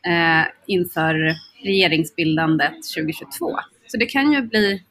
eh, 0.06 0.48
inför 0.66 1.36
regeringsbildandet 1.64 2.74
2022. 2.96 3.60
Så 3.88 3.98
det 3.98 4.06
kan 4.06 4.34
ju 4.34 4.42
bli 4.42 4.84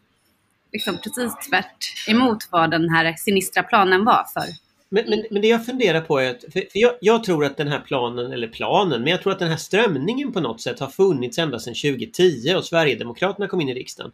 liksom 0.72 0.98
precis 0.98 1.48
tvärt 1.48 2.08
emot 2.08 2.38
vad 2.50 2.70
den 2.70 2.88
här 2.88 3.14
sinistra 3.18 3.62
planen 3.62 4.04
var 4.04 4.26
för. 4.34 4.44
Men, 4.88 5.04
men, 5.08 5.24
men 5.30 5.42
det 5.42 5.48
jag 5.48 5.66
funderar 5.66 6.00
på 6.00 6.18
är 6.18 6.30
att, 6.30 6.44
för, 6.52 6.62
jag, 6.72 6.92
jag, 7.00 7.24
tror 7.24 7.44
att 7.44 7.56
den 7.56 7.68
här 7.68 7.80
planen, 7.80 8.32
eller 8.32 8.48
planen, 8.48 9.02
men 9.02 9.10
jag 9.10 9.22
tror 9.22 9.32
att 9.32 9.38
den 9.38 9.48
här 9.48 9.56
strömningen 9.56 10.32
på 10.32 10.40
något 10.40 10.60
sätt 10.60 10.80
har 10.80 10.88
funnits 10.88 11.38
ända 11.38 11.58
sedan 11.58 11.74
2010 11.74 12.54
och 12.56 12.64
Sverigedemokraterna 12.64 13.48
kom 13.48 13.60
in 13.60 13.68
i 13.68 13.74
riksdagen. 13.74 14.12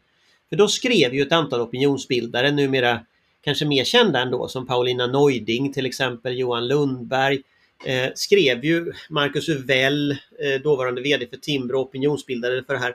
För 0.48 0.56
då 0.56 0.68
skrev 0.68 1.14
ju 1.14 1.22
ett 1.22 1.32
antal 1.32 1.60
opinionsbildare, 1.60 2.50
numera 2.50 3.00
kanske 3.40 3.64
mer 3.64 3.84
kända 3.84 4.20
ändå, 4.20 4.48
som 4.48 4.66
Paulina 4.66 5.06
Neuding 5.06 5.72
till 5.72 5.86
exempel, 5.86 6.38
Johan 6.38 6.68
Lundberg, 6.68 7.42
eh, 7.84 8.08
skrev 8.14 8.64
ju 8.64 8.92
Marcus 9.10 9.48
Uvell, 9.48 10.10
eh, 10.10 10.62
dåvarande 10.62 11.02
VD 11.02 11.26
för 11.26 11.36
Timbro, 11.36 11.78
opinionsbildare 11.78 12.64
för 12.66 12.74
det 12.74 12.80
här, 12.80 12.94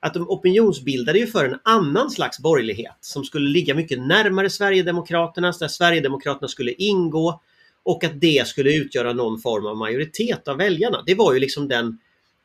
att 0.00 0.14
de 0.14 0.30
opinionsbildade 0.30 1.18
ju 1.18 1.26
för 1.26 1.44
en 1.44 1.58
annan 1.62 2.10
slags 2.10 2.38
borgerlighet 2.38 2.96
som 3.00 3.24
skulle 3.24 3.48
ligga 3.48 3.74
mycket 3.74 3.98
närmare 3.98 4.50
Sverigedemokraternas, 4.50 5.58
där 5.58 5.68
Sverigedemokraterna 5.68 6.48
skulle 6.48 6.72
ingå 6.72 7.40
och 7.82 8.04
att 8.04 8.20
det 8.20 8.46
skulle 8.46 8.74
utgöra 8.74 9.12
någon 9.12 9.40
form 9.40 9.66
av 9.66 9.76
majoritet 9.76 10.48
av 10.48 10.56
väljarna. 10.56 11.02
Det 11.06 11.14
var 11.14 11.34
ju 11.34 11.38
liksom 11.40 11.68
den 11.68 11.98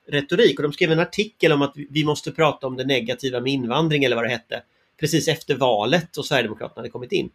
retorik 0.08 0.60
och 0.60 0.64
de 0.64 0.74
skrev 0.74 0.92
en 0.92 1.00
artikel 1.00 1.52
om 1.52 1.62
att 1.62 1.74
vi 1.76 2.06
måste 2.06 2.32
prata 2.32 2.68
om 2.68 2.78
det 2.78 2.84
negativa 2.84 3.40
med 3.40 3.54
invandring 3.54 4.04
eller 4.04 4.16
vad 4.16 4.26
det 4.26 4.30
hette 4.30 4.64
precis 5.00 5.28
efter 5.28 5.56
valet 5.56 6.18
och 6.18 6.26
Sverigedemokraterna 6.26 6.80
hade 6.80 6.90
kommit 6.90 7.12
in. 7.12 7.30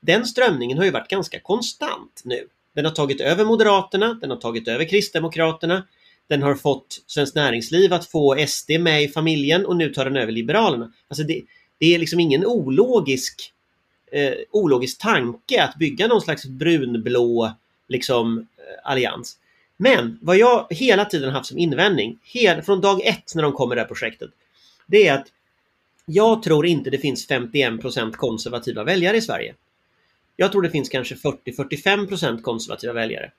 Den 0.00 0.26
strömningen 0.26 0.78
har 0.78 0.84
ju 0.84 0.90
varit 0.90 1.08
ganska 1.08 1.40
konstant 1.40 2.22
nu. 2.24 2.46
Den 2.74 2.84
har 2.84 2.92
tagit 2.92 3.20
över 3.20 3.44
Moderaterna, 3.44 4.18
den 4.20 4.30
har 4.30 4.36
tagit 4.36 4.68
över 4.68 4.84
Kristdemokraterna, 4.84 5.86
den 6.28 6.42
har 6.42 6.54
fått 6.54 7.02
Svenskt 7.06 7.34
Näringsliv 7.34 7.92
att 7.92 8.06
få 8.06 8.46
SD 8.46 8.70
med 8.80 9.02
i 9.02 9.08
familjen 9.08 9.66
och 9.66 9.76
nu 9.76 9.88
tar 9.88 10.04
den 10.04 10.16
över 10.16 10.32
Liberalerna. 10.32 10.92
Alltså 11.08 11.24
det, 11.24 11.42
det 11.78 11.94
är 11.94 11.98
liksom 11.98 12.20
ingen 12.20 12.46
ologisk, 12.46 13.52
eh, 14.12 14.34
ologisk 14.50 14.98
tanke 14.98 15.62
att 15.62 15.76
bygga 15.76 16.06
någon 16.06 16.20
slags 16.20 16.46
brunblå 16.46 17.52
liksom, 17.88 18.38
eh, 18.38 18.90
allians. 18.90 19.38
Men 19.82 20.18
vad 20.22 20.36
jag 20.36 20.66
hela 20.70 21.04
tiden 21.04 21.30
haft 21.30 21.46
som 21.46 21.58
invändning, 21.58 22.18
hel, 22.22 22.62
från 22.62 22.80
dag 22.80 23.00
ett 23.04 23.34
när 23.34 23.42
de 23.42 23.52
kom 23.52 23.68
med 23.68 23.76
det 23.76 23.82
här 23.82 23.88
projektet, 23.88 24.30
det 24.86 25.08
är 25.08 25.14
att 25.14 25.26
jag 26.06 26.42
tror 26.42 26.66
inte 26.66 26.90
det 26.90 26.98
finns 26.98 27.28
51% 27.28 28.12
konservativa 28.12 28.84
väljare 28.84 29.16
i 29.16 29.20
Sverige. 29.20 29.54
Jag 30.36 30.52
tror 30.52 30.62
det 30.62 30.70
finns 30.70 30.88
kanske 30.88 31.14
40-45% 31.14 32.42
konservativa 32.42 32.92
väljare. 32.92 33.32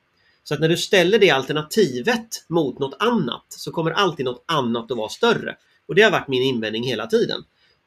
Så 0.43 0.53
att 0.53 0.59
när 0.59 0.69
du 0.69 0.77
ställer 0.77 1.19
det 1.19 1.29
alternativet 1.29 2.45
mot 2.47 2.79
något 2.79 2.95
annat 3.00 3.45
så 3.50 3.71
kommer 3.71 3.91
alltid 3.91 4.25
något 4.25 4.43
annat 4.47 4.91
att 4.91 4.97
vara 4.97 5.09
större. 5.09 5.55
Och 5.85 5.95
det 5.95 6.01
har 6.01 6.12
varit 6.12 6.27
min 6.27 6.43
invändning 6.43 6.83
hela 6.83 7.07
tiden. 7.07 7.43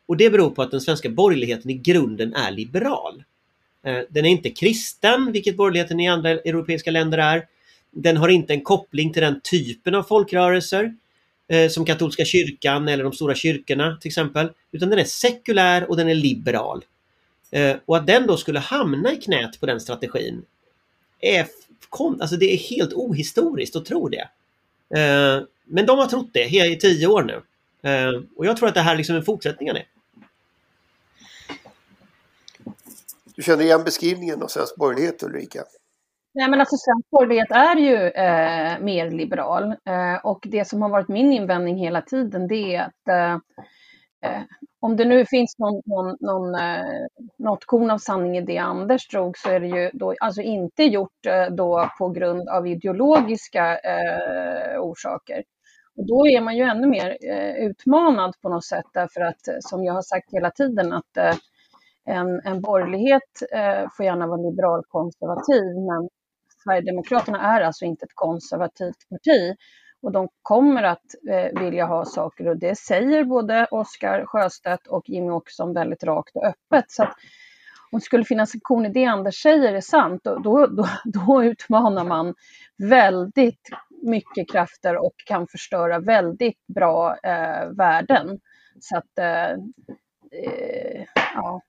Och 0.07 0.17
det 0.17 0.31
beror 0.31 0.51
på 0.51 0.63
att 0.63 0.71
den 0.71 0.81
svenska 0.81 1.09
borgerligheten 1.09 1.71
i 1.71 1.75
grunden 1.75 2.35
är 2.35 2.51
liberal. 2.51 3.25
Eh, 3.85 4.01
den 4.11 4.25
är 4.25 4.31
inte 4.31 4.51
kristen, 4.51 5.33
vilket 5.33 5.57
borgerligheten 5.57 6.01
i 6.01 6.09
andra 6.09 6.31
europeiska 6.31 6.91
länder 6.91 7.19
är. 7.19 7.47
Den 7.99 8.17
har 8.17 8.29
inte 8.29 8.53
en 8.53 8.61
koppling 8.61 9.13
till 9.13 9.23
den 9.23 9.41
typen 9.41 9.95
av 9.95 10.03
folkrörelser 10.03 10.95
eh, 11.49 11.69
som 11.69 11.85
katolska 11.85 12.25
kyrkan 12.25 12.89
eller 12.89 13.05
de 13.05 13.13
stora 13.13 13.35
kyrkorna 13.35 13.97
till 14.01 14.09
exempel. 14.09 14.51
Utan 14.73 14.91
den 14.91 14.99
är 14.99 15.05
sekulär 15.05 15.91
och 15.91 15.97
den 15.97 16.09
är 16.09 16.15
liberal. 16.15 16.85
Eh, 17.51 17.77
och 17.85 17.97
att 17.97 18.07
den 18.07 18.27
då 18.27 18.37
skulle 18.37 18.59
hamna 18.59 19.13
i 19.13 19.17
knät 19.17 19.61
på 19.61 19.67
den 19.67 19.81
strategin 19.81 20.43
är, 21.21 21.47
alltså 21.99 22.37
det 22.37 22.53
är 22.53 22.57
helt 22.57 22.93
ohistoriskt 22.93 23.77
att 23.77 23.85
tro 23.85 24.09
det. 24.09 24.29
Eh, 25.01 25.43
men 25.65 25.87
de 25.87 25.99
har 25.99 26.07
trott 26.07 26.31
det 26.33 26.45
i 26.45 26.79
tio 26.81 27.07
år 27.07 27.23
nu. 27.23 27.43
Eh, 27.91 28.23
och 28.37 28.47
jag 28.47 28.57
tror 28.57 28.69
att 28.69 28.75
det 28.75 28.81
här 28.81 28.97
liksom 28.97 29.15
är 29.15 29.19
liksom 29.19 29.33
en 29.33 29.37
fortsättning 29.37 29.71
av 29.71 29.75
det. 29.75 29.85
Du 33.35 33.43
känner 33.43 33.65
igen 33.65 33.85
beskrivningen 33.85 34.43
av 34.43 34.49
svensk 34.49 34.77
borgerlighet 34.77 35.23
Ulrika? 35.23 35.65
Nej, 36.39 36.51
men 36.51 36.61
alltså 36.61 36.77
svensk 36.77 37.11
borgerlighet 37.11 37.51
är 37.51 37.77
ju 37.77 37.97
eh, 38.11 38.81
mer 38.81 39.11
liberal 39.11 39.65
eh, 39.65 40.25
och 40.25 40.47
det 40.51 40.65
som 40.65 40.83
har 40.83 40.89
varit 40.89 41.09
min 41.09 41.33
invändning 41.33 41.77
hela 41.77 42.03
tiden 42.03 42.49
det 42.49 42.75
är 42.75 42.83
att 42.83 43.09
eh, 43.09 43.33
eh, 44.31 44.43
om 44.81 44.97
det 44.97 45.05
nu 45.05 45.27
finns 45.27 45.59
någon, 45.59 45.83
någon, 45.87 46.17
någon, 46.21 46.55
eh, 46.55 47.07
något 47.39 47.65
korn 47.65 47.91
av 47.91 47.99
sanning 47.99 48.37
i 48.37 48.41
det 48.41 48.59
Anders 48.59 49.09
drog 49.09 49.39
så 49.39 49.51
är 49.51 49.61
det 49.61 49.67
ju 49.67 49.91
då 49.93 50.15
alltså 50.21 50.43
inte 50.43 50.83
gjort 50.85 51.27
eh, 51.29 51.47
då 51.47 51.91
på 51.99 52.09
grund 52.09 52.49
av 52.49 52.67
ideologiska 52.67 53.79
eh, 53.79 54.81
orsaker. 54.81 55.43
Och 55.97 56.07
då 56.07 56.27
är 56.27 56.41
man 56.41 56.57
ju 56.57 56.63
ännu 56.63 56.87
mer 56.87 57.17
eh, 57.31 57.55
utmanad 57.67 58.35
på 58.43 58.49
något 58.49 58.65
sätt 58.65 58.87
därför 58.95 59.21
att 59.21 59.49
eh, 59.49 59.55
som 59.61 59.85
jag 59.85 59.95
har 59.95 60.03
sagt 60.03 60.33
hela 60.33 60.51
tiden 60.51 60.93
att 60.93 61.17
eh, 61.17 61.35
en, 62.05 62.41
en 62.45 62.61
borgerlighet 62.61 63.43
eh, 63.53 63.89
får 63.97 64.07
gärna 64.07 64.27
vara 64.27 64.41
liberalkonservativ 64.41 65.65
men 65.65 66.09
Sverigedemokraterna 66.67 67.41
är 67.41 67.61
alltså 67.61 67.85
inte 67.85 68.05
ett 68.05 68.15
konservativt 68.15 69.09
parti 69.09 69.57
och 70.03 70.13
de 70.13 70.29
kommer 70.43 70.83
att 70.83 71.05
eh, 71.31 71.61
vilja 71.61 71.87
ha 71.87 72.05
saker 72.05 72.49
och 72.49 72.57
det 72.57 72.79
säger 72.79 73.25
både 73.25 73.67
Oskar 73.71 74.25
Sjöstedt 74.27 74.87
och 74.87 75.09
Jimmy 75.09 75.31
Åkesson 75.31 75.75
väldigt 75.75 76.05
rakt 76.05 76.37
och 76.37 76.45
öppet. 76.45 76.91
Så 76.91 77.03
att 77.03 77.15
om 77.91 77.99
det 77.99 78.05
skulle 78.05 78.25
finnas 78.25 78.55
en 78.55 78.61
kon 78.61 78.87
i 78.87 78.89
det 78.89 79.05
Anders 79.05 79.43
säger 79.43 79.75
är 79.75 79.81
sant, 79.81 80.25
då, 80.25 80.39
då, 80.39 80.67
då, 80.67 80.89
då 81.05 81.45
utmanar 81.45 82.05
man 82.05 82.35
väldigt 82.79 83.71
mycket 84.03 84.51
krafter 84.51 84.97
och 84.97 85.15
kan 85.27 85.47
förstöra 85.47 85.99
väldigt 85.99 86.67
bra 86.67 87.17
eh, 87.23 87.69
värden. 87.69 88.41
Så 88.81 88.97
att, 88.97 89.19
eh, 89.19 89.51
eh 90.33 91.05
ja. 91.35 91.63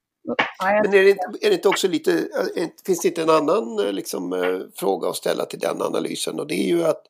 Men 0.60 0.93
är 0.93 1.03
det, 1.03 1.10
inte, 1.10 1.25
är 1.41 1.50
det 1.50 1.55
inte 1.55 1.69
också 1.69 1.88
lite, 1.88 2.27
eh, 2.55 2.67
finns 2.86 3.01
det 3.01 3.07
inte 3.07 3.22
en 3.22 3.29
annan 3.29 3.79
eh, 3.79 3.91
liksom, 3.93 4.31
fråga 4.75 5.10
att 5.10 5.15
ställa 5.15 5.46
till 5.46 5.60
den 5.60 5.81
analysen 5.81 6.39
och 6.39 6.48
det 6.48 6.55
är 6.55 6.67
ju 6.67 6.84
att 6.84 7.03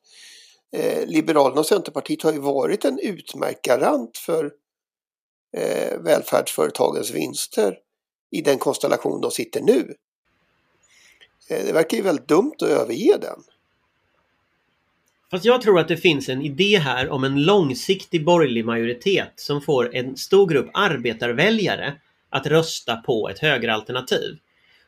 eh, 0.72 1.06
Liberalerna 1.06 1.60
och 1.60 1.66
Centerpartiet 1.66 2.22
har 2.22 2.32
ju 2.32 2.38
varit 2.38 2.84
en 2.84 2.98
utmärkt 2.98 3.62
garant 3.62 4.16
för 4.18 4.52
eh, 5.56 5.98
välfärdsföretagens 5.98 7.10
vinster 7.10 7.78
i 8.30 8.42
den 8.42 8.58
konstellation 8.58 9.20
de 9.20 9.30
sitter 9.30 9.60
nu. 9.60 9.94
Eh, 11.50 11.64
det 11.66 11.72
verkar 11.72 11.96
ju 11.96 12.02
väldigt 12.02 12.28
dumt 12.28 12.54
att 12.56 12.68
överge 12.68 13.16
den. 13.20 13.42
Fast 15.30 15.44
jag 15.44 15.62
tror 15.62 15.78
att 15.78 15.88
det 15.88 15.96
finns 15.96 16.28
en 16.28 16.42
idé 16.42 16.78
här 16.78 17.10
om 17.10 17.24
en 17.24 17.42
långsiktig 17.42 18.24
borgerlig 18.24 18.64
majoritet 18.64 19.32
som 19.36 19.60
får 19.60 19.94
en 19.94 20.16
stor 20.16 20.46
grupp 20.46 20.70
arbetarväljare 20.74 22.00
att 22.30 22.46
rösta 22.46 22.96
på 22.96 23.28
ett 23.28 23.38
högeralternativ. 23.38 24.38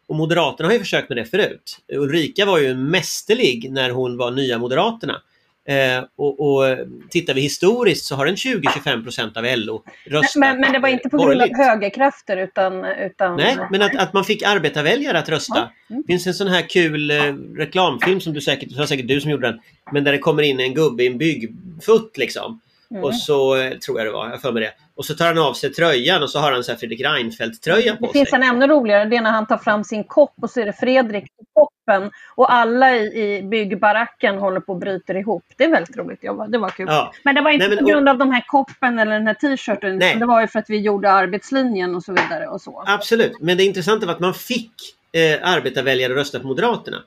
Och 0.06 0.16
Moderaterna 0.16 0.68
har 0.68 0.72
ju 0.72 0.78
försökt 0.78 1.08
med 1.08 1.18
det 1.18 1.24
förut. 1.24 1.78
Ulrika 1.92 2.46
var 2.46 2.58
ju 2.58 2.74
mästerlig 2.74 3.70
när 3.70 3.90
hon 3.90 4.16
var 4.16 4.30
Nya 4.30 4.58
Moderaterna. 4.58 5.22
Eh, 5.68 6.04
och, 6.16 6.40
och 6.40 6.78
tittar 7.10 7.34
vi 7.34 7.40
historiskt 7.40 8.04
så 8.04 8.14
har 8.14 8.26
en 8.26 8.34
20-25 8.34 9.02
procent 9.02 9.36
av 9.36 9.44
LO 9.56 9.82
röstat 10.06 10.40
men, 10.40 10.60
men 10.60 10.72
det 10.72 10.78
var 10.78 10.88
inte 10.88 11.08
på 11.08 11.16
grund 11.16 11.42
av 11.42 11.48
högerkrafter 11.56 12.36
utan... 12.36 12.84
utan... 12.84 13.36
Nej, 13.36 13.56
men 13.70 13.82
att, 13.82 13.96
att 13.96 14.12
man 14.12 14.24
fick 14.24 14.42
arbetarväljare 14.42 15.18
att 15.18 15.28
rösta. 15.28 15.58
Ja. 15.58 15.72
Mm. 15.90 16.02
Det 16.02 16.12
finns 16.12 16.26
en 16.26 16.34
sån 16.34 16.48
här 16.48 16.68
kul 16.68 17.10
eh, 17.10 17.22
reklamfilm 17.56 18.20
som 18.20 18.32
du 18.32 18.40
säkert, 18.40 18.76
det 18.76 18.86
säkert 18.86 19.08
du 19.08 19.20
som 19.20 19.30
gjorde 19.30 19.46
den, 19.46 19.60
men 19.92 20.04
där 20.04 20.12
det 20.12 20.18
kommer 20.18 20.42
in 20.42 20.60
en 20.60 20.74
gubbe 20.74 21.02
i 21.02 21.06
en 21.06 21.18
byggfutt 21.18 22.18
liksom. 22.18 22.60
Mm. 22.90 23.04
Och 23.04 23.14
så, 23.14 23.56
eh, 23.56 23.78
tror 23.78 23.98
jag 23.98 24.06
det 24.06 24.12
var, 24.12 24.30
jag 24.30 24.42
för 24.42 24.52
mig 24.52 24.62
det. 24.62 24.72
Och 25.00 25.06
så 25.06 25.14
tar 25.14 25.26
han 25.26 25.38
av 25.38 25.54
sig 25.54 25.72
tröjan 25.72 26.22
och 26.22 26.30
så 26.30 26.38
har 26.38 26.52
han 26.52 26.64
så 26.64 26.72
här 26.72 26.78
Fredrik 26.78 27.00
Reinfeldt-tröja 27.00 27.96
på 27.96 28.06
sig. 28.06 28.12
Det 28.12 28.12
finns 28.12 28.32
en 28.32 28.42
ännu 28.42 28.66
roligare, 28.66 29.04
det 29.04 29.16
är 29.16 29.20
när 29.20 29.30
han 29.30 29.46
tar 29.46 29.58
fram 29.58 29.84
sin 29.84 30.04
kopp 30.04 30.32
och 30.42 30.50
så 30.50 30.60
är 30.60 30.66
det 30.66 30.72
Fredrik 30.72 31.24
på 31.36 31.44
koppen 31.54 32.10
och 32.34 32.52
alla 32.52 32.96
i, 32.96 33.36
i 33.36 33.42
byggbaracken 33.42 34.38
håller 34.38 34.60
på 34.60 34.72
och 34.72 34.78
bryter 34.78 35.14
ihop. 35.14 35.44
Det 35.56 35.64
är 35.64 35.70
väldigt 35.70 35.96
roligt 35.96 36.24
jobbat, 36.24 36.52
det 36.52 36.58
var 36.58 36.68
kul. 36.68 36.86
Ja. 36.88 37.12
Men 37.22 37.34
det 37.34 37.40
var 37.40 37.50
inte 37.50 37.68
Nej, 37.68 37.76
men, 37.76 37.84
på 37.84 37.90
grund 37.90 38.08
av 38.08 38.18
de 38.18 38.30
här 38.30 38.44
koppen 38.46 38.98
eller 38.98 39.12
den 39.12 39.26
här 39.26 39.34
t-shirten, 39.34 39.98
det 39.98 40.26
var 40.26 40.40
ju 40.40 40.46
för 40.46 40.58
att 40.58 40.70
vi 40.70 40.78
gjorde 40.78 41.10
arbetslinjen 41.10 41.94
och 41.94 42.02
så 42.02 42.12
vidare. 42.12 42.46
Och 42.46 42.60
så. 42.60 42.84
Absolut, 42.86 43.40
men 43.40 43.56
det 43.56 43.64
intressanta 43.64 44.06
var 44.06 44.12
att 44.14 44.20
man 44.20 44.34
fick 44.34 44.72
eh, 45.12 45.48
arbetarväljare 45.48 46.12
att 46.12 46.18
rösta 46.18 46.40
på 46.40 46.46
Moderaterna. 46.46 47.02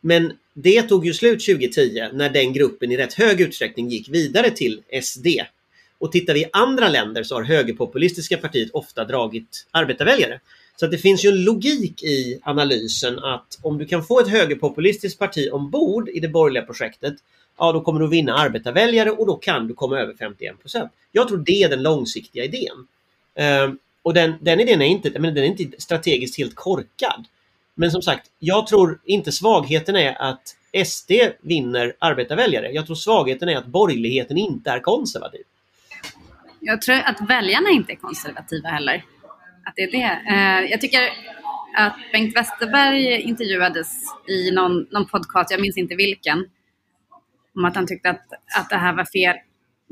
Men 0.00 0.32
det 0.54 0.82
tog 0.82 1.06
ju 1.06 1.12
slut 1.12 1.46
2010 1.46 2.08
när 2.12 2.28
den 2.28 2.52
gruppen 2.52 2.92
i 2.92 2.96
rätt 2.96 3.14
hög 3.14 3.40
utsträckning 3.40 3.88
gick 3.88 4.08
vidare 4.08 4.50
till 4.50 4.82
SD. 5.02 5.26
Och 6.00 6.12
tittar 6.12 6.34
vi 6.34 6.40
i 6.40 6.50
andra 6.52 6.88
länder 6.88 7.22
så 7.22 7.34
har 7.34 7.42
högerpopulistiska 7.42 8.36
partiet 8.36 8.70
ofta 8.72 9.04
dragit 9.04 9.66
arbetarväljare. 9.70 10.40
Så 10.76 10.84
att 10.84 10.90
det 10.90 10.98
finns 10.98 11.24
ju 11.24 11.28
en 11.28 11.44
logik 11.44 12.02
i 12.02 12.40
analysen 12.42 13.18
att 13.18 13.58
om 13.62 13.78
du 13.78 13.86
kan 13.86 14.04
få 14.04 14.20
ett 14.20 14.28
högerpopulistiskt 14.28 15.18
parti 15.18 15.48
ombord 15.52 16.08
i 16.08 16.20
det 16.20 16.28
borgerliga 16.28 16.62
projektet, 16.62 17.14
ja 17.58 17.72
då 17.72 17.80
kommer 17.80 18.00
du 18.00 18.08
vinna 18.08 18.34
arbetarväljare 18.34 19.10
och 19.10 19.26
då 19.26 19.36
kan 19.36 19.68
du 19.68 19.74
komma 19.74 19.98
över 19.98 20.14
51% 20.14 20.88
Jag 21.12 21.28
tror 21.28 21.38
det 21.38 21.62
är 21.62 21.68
den 21.68 21.82
långsiktiga 21.82 22.44
idén. 22.44 22.86
Uh, 23.40 23.74
och 24.02 24.14
den, 24.14 24.34
den 24.40 24.60
idén 24.60 24.82
är 24.82 24.86
inte, 24.86 25.18
men 25.18 25.34
den 25.34 25.44
är 25.44 25.48
inte 25.48 25.80
strategiskt 25.80 26.38
helt 26.38 26.54
korkad. 26.54 27.24
Men 27.74 27.90
som 27.90 28.02
sagt, 28.02 28.30
jag 28.38 28.66
tror 28.66 29.00
inte 29.04 29.32
svagheten 29.32 29.96
är 29.96 30.22
att 30.22 30.56
SD 30.86 31.12
vinner 31.40 31.94
arbetarväljare. 31.98 32.70
Jag 32.72 32.86
tror 32.86 32.96
svagheten 32.96 33.48
är 33.48 33.56
att 33.56 33.66
borgerligheten 33.66 34.38
inte 34.38 34.70
är 34.70 34.80
konservativ. 34.80 35.42
Jag 36.60 36.82
tror 36.82 36.96
att 36.96 37.20
väljarna 37.20 37.70
inte 37.70 37.92
är 37.92 37.96
konservativa 37.96 38.68
heller. 38.68 39.04
Att 39.64 39.72
det 39.76 39.82
är 39.82 39.90
det. 39.90 40.32
Eh, 40.34 40.70
jag 40.70 40.80
tycker 40.80 41.00
att 41.76 41.96
Bengt 42.12 42.36
Westerberg 42.36 43.20
intervjuades 43.20 43.88
i 44.28 44.50
någon, 44.50 44.86
någon 44.90 45.06
podcast, 45.06 45.50
jag 45.50 45.60
minns 45.60 45.76
inte 45.76 45.94
vilken, 45.94 46.46
om 47.56 47.64
att 47.64 47.76
han 47.76 47.86
tyckte 47.86 48.10
att, 48.10 48.26
att 48.58 48.70
det 48.70 48.76
här 48.76 48.92
var 48.92 49.04
fel. 49.04 49.36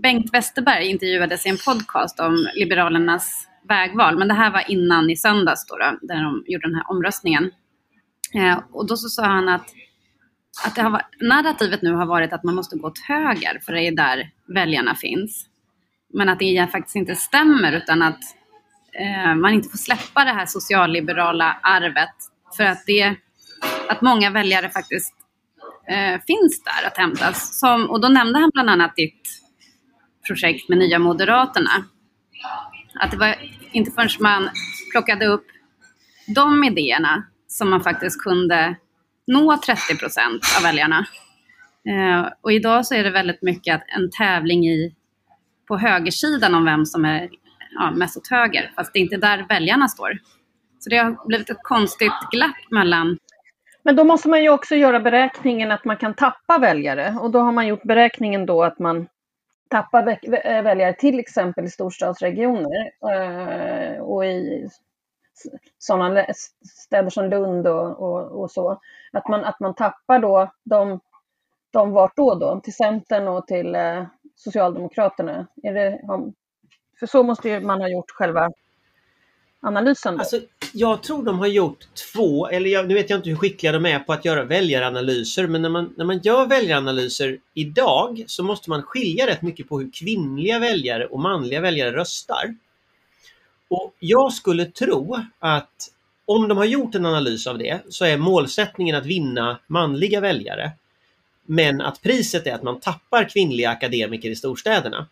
Bengt 0.03 0.35
Westerberg 0.35 0.87
intervjuades 0.87 1.47
i 1.47 1.49
en 1.49 1.57
podcast 1.65 2.21
om 2.21 2.49
Liberalernas 2.55 3.49
vägval, 3.69 4.19
men 4.19 4.29
det 4.29 4.35
här 4.35 4.51
var 4.51 4.71
innan 4.71 5.11
i 5.11 5.17
söndags 5.17 5.67
då, 5.67 5.77
då 5.77 5.99
där 6.07 6.23
de 6.23 6.45
gjorde 6.47 6.69
den 6.69 6.75
här 6.75 6.91
omröstningen. 6.91 7.51
Eh, 8.35 8.59
och 8.73 8.87
då 8.87 8.97
så 8.97 9.09
sa 9.09 9.25
han 9.25 9.49
att, 9.49 9.67
att 10.67 10.75
det 10.75 10.83
har 10.83 10.91
varit, 10.91 11.21
narrativet 11.21 11.83
nu 11.83 11.93
har 11.93 12.07
varit 12.07 12.33
att 12.33 12.45
man 12.45 12.55
måste 12.55 12.77
gå 12.77 12.89
åt 12.89 12.99
höger 12.99 13.61
för 13.67 13.73
det 13.73 13.83
är 13.83 13.93
där 13.93 14.31
väljarna 14.47 14.95
finns. 14.95 15.49
Men 16.13 16.29
att 16.29 16.39
det 16.39 16.69
faktiskt 16.73 16.97
inte 16.97 17.15
stämmer 17.15 17.73
utan 17.73 18.03
att 18.03 18.21
eh, 18.93 19.35
man 19.35 19.55
inte 19.55 19.69
får 19.69 19.79
släppa 19.79 20.25
det 20.25 20.33
här 20.33 20.47
socialliberala 20.47 21.59
arvet 21.63 22.15
för 22.57 22.65
att, 22.65 22.87
det, 22.87 23.15
att 23.89 24.03
många 24.03 24.31
väljare 24.31 24.71
faktiskt 24.71 25.15
eh, 25.89 26.21
finns 26.27 26.63
där 26.65 26.87
att 26.87 26.97
hämtas. 26.97 27.59
Som, 27.61 27.91
och 27.91 28.01
då 28.01 28.09
nämnde 28.09 28.39
han 28.39 28.51
bland 28.55 28.71
annat 28.71 28.97
ditt 28.97 29.29
projekt 30.27 30.69
med 30.69 30.79
Nya 30.79 30.99
Moderaterna. 30.99 31.85
Att 33.01 33.11
det 33.11 33.17
var 33.17 33.35
inte 33.73 33.91
förrän 33.91 34.09
man 34.21 34.51
plockade 34.93 35.27
upp 35.27 35.47
de 36.35 36.65
idéerna 36.65 37.27
som 37.47 37.71
man 37.71 37.81
faktiskt 37.81 38.23
kunde 38.23 38.77
nå 39.27 39.59
30 39.67 39.97
procent 39.97 40.43
av 40.57 40.63
väljarna. 40.63 41.07
Eh, 41.89 42.33
och 42.41 42.53
idag 42.53 42.87
så 42.87 42.95
är 42.95 43.05
det 43.05 43.11
väldigt 43.11 43.43
mycket 43.43 43.83
en 43.97 44.11
tävling 44.11 44.67
i, 44.67 44.95
på 45.69 45.77
högersidan 45.77 46.55
om 46.55 46.65
vem 46.65 46.87
som 46.87 47.05
är 47.05 47.29
ja, 47.75 47.91
mest 47.91 48.17
åt 48.17 48.29
höger, 48.29 48.73
fast 48.77 48.93
det 48.93 48.99
är 48.99 49.03
inte 49.03 49.17
där 49.17 49.47
väljarna 49.49 49.89
står. 49.89 50.19
Så 50.79 50.91
det 50.91 50.97
har 50.97 51.27
blivit 51.27 51.51
ett 51.51 51.63
konstigt 51.63 52.13
glapp 52.31 52.71
mellan 52.71 53.19
Men 53.83 53.97
då 53.97 54.05
måste 54.05 54.29
man 54.29 54.43
ju 54.43 54.51
också 54.51 54.75
göra 54.75 55.01
beräkningen 55.01 55.73
att 55.73 55.85
man 55.85 55.97
kan 55.97 56.15
tappa 56.15 56.59
väljare 56.59 57.17
och 57.21 57.31
då 57.31 57.39
har 57.39 57.53
man 57.53 57.67
gjort 57.67 57.83
beräkningen 57.83 58.47
då 58.47 58.65
att 58.65 58.79
man 58.79 59.09
tappar 59.69 60.19
eh, 60.45 60.63
väljare 60.63 60.93
till 60.93 61.19
exempel 61.19 61.65
i 61.65 61.71
storstadsregioner 61.71 62.91
eh, 63.13 64.01
och 64.01 64.27
i 64.27 64.69
sådana 65.79 66.27
städer 66.85 67.11
som 67.11 67.31
Lund 67.31 67.67
och, 67.67 68.01
och, 68.01 68.41
och 68.41 68.51
så. 68.51 68.81
Att 69.13 69.29
man, 69.29 69.45
att 69.45 69.61
man 69.61 69.75
tappar 69.75 70.19
då 70.19 70.51
de, 70.65 71.01
de 71.73 71.93
vart 71.93 72.17
då 72.17 72.35
då? 72.35 72.61
Till 72.61 72.75
Centern 72.75 73.29
och 73.29 73.47
till 73.47 73.75
eh, 73.75 74.05
Socialdemokraterna? 74.39 75.47
Är 75.63 75.75
det, 75.75 76.01
för 76.99 77.07
så 77.07 77.23
måste 77.23 77.61
man 77.61 77.81
ha 77.81 77.89
gjort 77.89 78.11
själva 78.11 78.53
analysen. 79.61 80.15
Då. 80.15 80.21
Alltså, 80.21 80.41
jag 80.73 81.03
tror 81.03 81.25
de 81.25 81.39
har 81.39 81.47
gjort 81.47 81.79
två, 82.13 82.49
eller 82.49 82.71
jag, 82.71 82.89
nu 82.89 82.95
vet 82.95 83.11
jag 83.11 83.19
inte 83.19 83.29
hur 83.29 83.37
skickliga 83.37 83.73
de 83.73 83.87
är 83.87 83.99
på 83.99 84.13
att 84.13 84.25
göra 84.25 84.45
väljaranalyser, 84.45 85.47
men 85.47 85.63
när 85.63 85.69
man, 85.69 85.95
när 85.97 86.05
man 86.05 86.19
gör 86.19 86.47
väljaranalyser 86.47 87.39
idag 87.55 88.25
så 88.27 88.43
måste 88.43 88.71
man 88.71 88.83
skilja 88.83 89.27
rätt 89.27 89.43
mycket 89.43 89.69
på 89.69 89.79
hur 89.79 89.91
kvinnliga 89.93 90.59
väljare 90.59 91.07
och 91.07 91.21
manliga 91.21 91.61
väljare 91.61 91.97
röstar. 91.97 92.55
Och 93.69 93.95
jag 93.99 94.33
skulle 94.33 94.65
tro 94.65 95.19
att 95.39 95.91
om 96.25 96.49
de 96.49 96.59
har 96.59 96.65
gjort 96.65 96.95
en 96.95 97.07
analys 97.07 97.47
av 97.47 97.59
det 97.59 97.81
så 97.89 98.05
är 98.05 98.17
målsättningen 98.17 98.97
att 98.97 99.07
vinna 99.07 99.59
manliga 99.67 100.21
väljare. 100.21 100.73
Men 101.51 101.81
att 101.81 102.03
priset 102.03 102.47
är 102.47 102.55
att 102.55 102.63
man 102.63 102.81
tappar 102.81 103.29
kvinnliga 103.29 103.71
akademiker 103.71 104.31
i 104.31 104.37
storstäderna. 104.37 105.07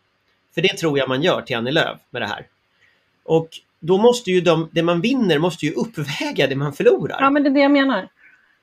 För 0.54 0.62
det 0.62 0.76
tror 0.76 0.98
jag 0.98 1.08
man 1.08 1.22
gör 1.22 1.42
till 1.42 1.56
Annie 1.56 1.72
Lööf 1.72 1.98
med 2.10 2.22
det 2.22 2.26
här. 2.26 2.46
Och 3.24 3.48
då 3.80 3.98
måste 3.98 4.30
ju 4.30 4.40
de, 4.40 4.68
det 4.72 4.82
man 4.82 5.00
vinner 5.00 5.38
måste 5.38 5.66
ju 5.66 5.72
uppväga 5.72 6.46
det 6.46 6.56
man 6.56 6.72
förlorar. 6.72 7.16
Ja, 7.20 7.30
men 7.30 7.42
det 7.42 7.48
är 7.48 7.54
det 7.54 7.60
jag 7.60 7.70
menar. 7.70 8.08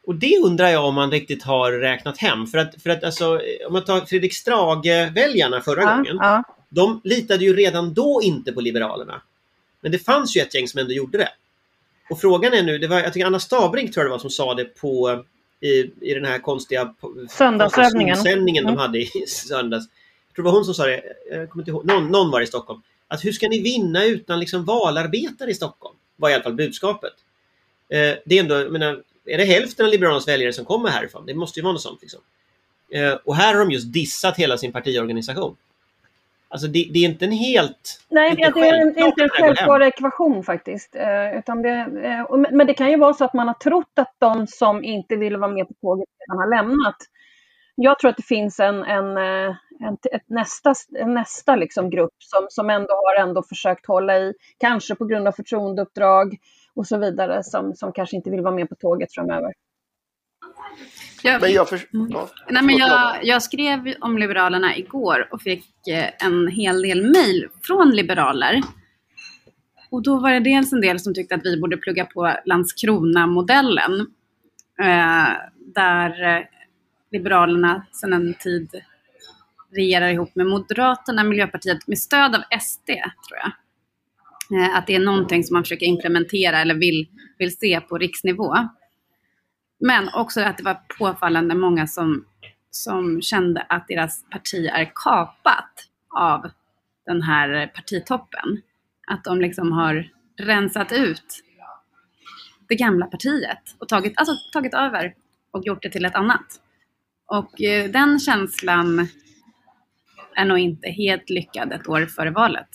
Och 0.06 0.15
det 0.15 0.38
undrar 0.44 0.68
jag 0.68 0.86
om 0.86 0.96
man 0.96 1.12
riktigt 1.12 1.44
har 1.44 1.72
räknat 1.72 2.18
hem. 2.18 2.48
För 2.48 2.58
att, 2.58 2.82
för 2.82 2.89
att 2.89 3.03
alltså, 3.03 3.42
om 3.68 3.74
man 3.74 3.84
tar 3.86 4.01
Fredrik 4.01 4.34
Strage-väljarna 4.34 5.62
förra 5.62 5.82
Ja, 5.82 5.96
gången. 5.96 6.18
ja. 6.20 6.44
De 6.70 7.01
litade 7.03 7.44
ju 7.46 7.56
redan 7.56 7.94
då 7.94 8.22
inte 8.24 8.51
på 8.51 8.62
Liberalerna. 8.62 9.22
Men 9.82 9.92
det 9.92 10.00
fanns 10.00 10.38
ju 10.38 10.42
ett 10.42 10.56
gäng 10.56 10.68
som 10.68 10.80
ändå 10.80 10.94
gjorde 10.94 11.18
det. 11.18 11.30
Och 12.10 12.22
frågan 12.22 12.53
är 12.53 12.63
nu, 12.63 12.77
det 12.77 12.88
var, 12.88 13.00
jag 13.00 13.13
tycker 13.13 13.27
Anna 13.27 13.39
Stabrink 13.39 13.94
tror 13.94 14.03
jag 14.03 14.10
det 14.10 14.12
var 14.12 14.20
som 14.20 14.30
sa 14.30 14.53
det 14.53 14.65
på 14.65 15.24
i, 15.63 15.91
i 16.01 16.13
den 16.13 16.25
här 16.25 16.39
konstiga 16.39 16.96
Söndagsövningen. 17.29 18.63
Mm. 18.63 18.75
de 18.75 18.82
hade 18.82 19.00
i 19.00 19.05
söndags. 19.27 19.86
Jag 20.27 20.36
tror 20.36 20.43
det 20.43 20.51
var 20.51 20.58
hon 20.58 20.65
som 20.65 20.74
sa 20.74 20.86
det, 20.86 21.03
jag 21.32 21.50
kommer 21.50 21.62
inte 21.62 21.72
ihåg, 21.72 21.86
någon, 21.86 22.08
någon 22.08 22.32
var 22.32 22.41
i 22.41 22.48
Stockholm. 22.48 22.82
Att 23.08 23.25
hur 23.25 23.32
ska 23.32 23.48
ni 23.50 23.62
vinna 23.62 24.05
utan 24.05 24.39
liksom 24.39 24.65
valarbetare 24.65 25.51
i 25.51 25.53
Stockholm? 25.53 25.96
Var 26.15 26.29
i 26.29 26.34
alla 26.34 26.43
fall 26.43 26.53
budskapet. 26.53 27.13
Eh, 27.89 28.13
det 28.25 28.38
är 28.38 28.39
ändå, 28.39 28.55
jag 28.55 28.72
menar, 28.72 29.03
är 29.25 29.38
det 29.38 29.43
hälften 29.43 29.86
av 29.86 29.91
Liberalernas 29.91 30.27
väljare 30.27 30.53
som 30.53 30.65
kommer 30.65 30.89
härifrån? 30.89 31.25
Det 31.25 31.34
måste 31.34 31.60
ju 31.60 31.63
vara 31.63 31.74
något 31.74 31.82
sånt. 31.82 32.01
Liksom. 32.01 32.22
Eh, 32.91 33.13
och 33.13 33.36
här 33.36 33.53
har 33.53 33.60
de 33.60 33.72
just 33.72 33.93
dissat 33.93 34.38
hela 34.38 34.58
sin 34.58 34.72
partiorganisation. 34.72 35.55
Alltså 36.53 36.67
det, 36.67 36.89
det 36.93 37.00
är 37.00 37.05
inte 37.05 37.25
en 37.25 37.31
helt... 37.31 38.00
Nej, 38.10 38.29
inte 38.29 38.41
det, 38.41 38.48
är 38.48 38.51
självklart 38.51 39.07
inte 39.07 39.24
en 39.24 39.29
självklar 39.29 39.81
ekvation 39.81 40.43
faktiskt. 40.43 40.95
Eh, 40.95 41.38
utan 41.38 41.62
det, 41.62 41.69
eh, 42.03 42.38
men 42.51 42.67
det 42.67 42.74
kan 42.74 42.91
ju 42.91 42.98
vara 42.98 43.13
så 43.13 43.25
att 43.25 43.33
man 43.33 43.48
har 43.48 43.53
trott 43.53 44.00
att 44.00 44.15
de 44.19 44.48
som 44.48 44.83
inte 44.83 45.15
vill 45.15 45.38
vara 45.38 45.51
med 45.51 45.67
på 45.67 45.74
tåget 45.74 46.05
redan 46.19 46.38
har 46.38 46.55
lämnat. 46.55 46.95
Jag 47.75 48.00
tror 48.00 48.10
att 48.10 48.17
det 48.17 48.24
finns 48.24 48.59
en, 48.59 48.83
en, 48.83 49.18
eh, 49.18 49.55
en, 49.79 49.98
ett 50.11 50.29
nästa, 50.29 50.74
en 51.00 51.13
nästa 51.13 51.55
liksom 51.55 51.89
grupp 51.89 52.16
som, 52.20 52.48
som 52.50 52.70
ändå 52.70 52.94
har 52.94 53.24
ändå 53.24 53.44
försökt 53.44 53.87
hålla 53.87 54.18
i, 54.18 54.33
kanske 54.57 54.96
på 54.96 55.05
grund 55.05 55.27
av 55.27 55.31
förtroendeuppdrag 55.31 56.37
och 56.75 56.87
så 56.87 56.98
vidare, 56.98 57.44
som, 57.44 57.75
som 57.75 57.92
kanske 57.92 58.16
inte 58.16 58.29
vill 58.29 58.42
vara 58.42 58.55
med 58.55 58.70
på 58.70 58.75
tåget 58.75 59.13
framöver. 59.13 59.53
Jag, 61.24 61.42
Men 61.42 61.54
jag 61.54 61.70
för... 61.70 61.82
Mm. 61.94 62.12
ja, 62.12 62.30
Nej, 62.50 62.64
men 62.64 62.78
jag, 62.78 63.26
jag 63.26 63.44
skrev 63.44 63.94
om 64.00 64.18
Liberalerna 64.18 64.78
igår 64.78 65.28
och 65.32 65.42
fick 65.42 65.88
eh, 65.88 66.28
en 66.28 66.48
hel 66.48 66.82
del 66.82 67.12
mejl 67.12 67.48
från 67.62 67.92
liberaler. 67.92 68.62
Och 69.90 70.04
då 70.04 70.20
var 70.20 70.32
det 70.32 70.40
dels 70.40 70.74
en 70.74 70.82
del 70.82 71.00
som 71.00 71.14
tyckte 71.14 71.36
att 71.36 71.46
vi 71.46 71.60
borde 71.60 71.78
plugga 71.78 72.06
på 72.06 72.36
Landskrona-modellen. 72.46 74.00
Eh, 74.80 75.30
där 75.76 76.38
eh, 76.38 76.44
Liberalerna 77.12 77.86
sedan 77.92 78.14
en 78.14 78.34
tid 78.34 78.70
regerar 79.76 80.08
ihop 80.08 80.36
med 80.36 80.46
Moderaterna, 80.46 81.24
Miljöpartiet 81.24 81.88
med 81.88 82.00
stöd 82.00 82.36
av 82.36 82.42
SD, 82.60 82.88
tror 82.88 83.40
jag. 83.44 83.52
Att 84.78 84.88
det 84.88 84.96
är 84.96 85.00
någonting 85.00 85.44
som 85.44 85.54
man 85.54 85.64
försöker 85.64 85.86
implementera 85.86 86.60
eller 86.60 86.76
vill, 86.76 87.08
vill 87.38 87.58
se 87.58 87.82
på 87.82 87.98
riksnivå. 87.98 88.56
Men 89.87 90.09
också 90.13 90.41
att 90.41 90.57
det 90.57 90.63
var 90.63 90.77
påfallande 90.98 91.55
många 91.55 91.87
som, 91.87 92.25
som 92.72 93.22
kände 93.22 93.61
att 93.61 93.87
deras 93.87 94.25
parti 94.29 94.65
är 94.65 94.91
kapat 94.96 95.87
av 96.09 96.50
den 97.05 97.22
här 97.22 97.67
partitoppen. 97.67 98.61
Att 99.07 99.24
de 99.24 99.41
liksom 99.41 99.72
har 99.72 100.09
rensat 100.39 100.91
ut 100.91 101.43
det 102.67 102.75
gamla 102.75 103.05
partiet 103.05 103.75
och 103.79 103.89
tagit, 103.89 104.13
alltså, 104.17 104.33
tagit 104.53 104.74
över 104.74 105.13
och 105.51 105.65
gjort 105.65 105.81
det 105.81 105.89
till 105.89 106.05
ett 106.05 106.15
annat. 106.15 106.46
Och 107.25 107.61
eh, 107.61 107.91
den 107.91 108.19
känslan 108.19 109.07
är 110.35 110.46
nog 110.46 110.59
inte 110.59 110.89
helt 110.89 111.29
lyckad 111.29 111.74
ett 111.74 111.87
år 111.87 112.05
före 112.05 112.31
valet. 112.31 112.69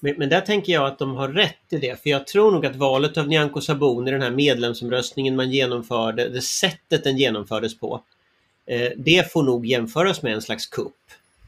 Men, 0.00 0.14
men 0.18 0.28
där 0.28 0.40
tänker 0.40 0.72
jag 0.72 0.86
att 0.86 0.98
de 0.98 1.14
har 1.14 1.28
rätt 1.28 1.72
i 1.72 1.76
det. 1.76 2.02
För 2.02 2.10
jag 2.10 2.26
tror 2.26 2.52
nog 2.52 2.66
att 2.66 2.76
valet 2.76 3.18
av 3.18 3.28
Nyamko 3.28 3.60
Sabuni, 3.60 4.10
den 4.10 4.22
här 4.22 4.30
medlemsomröstningen 4.30 5.36
man 5.36 5.50
genomförde, 5.50 6.28
det 6.28 6.40
sättet 6.40 7.04
den 7.04 7.18
genomfördes 7.18 7.78
på, 7.78 8.02
eh, 8.66 8.92
det 8.96 9.32
får 9.32 9.42
nog 9.42 9.66
jämföras 9.66 10.22
med 10.22 10.34
en 10.34 10.42
slags 10.42 10.66
kupp. 10.66 10.94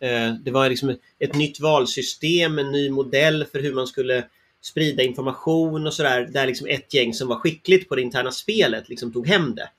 Eh, 0.01 0.35
det 0.35 0.51
var 0.51 0.69
liksom 0.69 0.89
ett, 0.89 1.01
ett 1.19 1.35
nytt 1.35 1.61
valsystem, 1.61 2.59
en 2.59 2.73
ny 2.73 2.91
modell 2.91 3.45
för 3.53 3.59
hur 3.59 3.75
man 3.75 3.87
skulle 3.87 4.25
sprida 4.61 5.03
information 5.03 5.87
och 5.87 5.95
sådär. 5.95 6.29
Där 6.31 6.47
liksom 6.47 6.67
ett 6.67 6.95
gäng 6.95 7.15
som 7.15 7.29
var 7.29 7.37
skickligt 7.37 7.89
på 7.89 7.97
det 7.97 8.03
interna 8.03 8.31
spelet 8.31 8.89
liksom 8.89 9.13
tog 9.13 9.27
hem 9.27 9.55
det. 9.55 9.71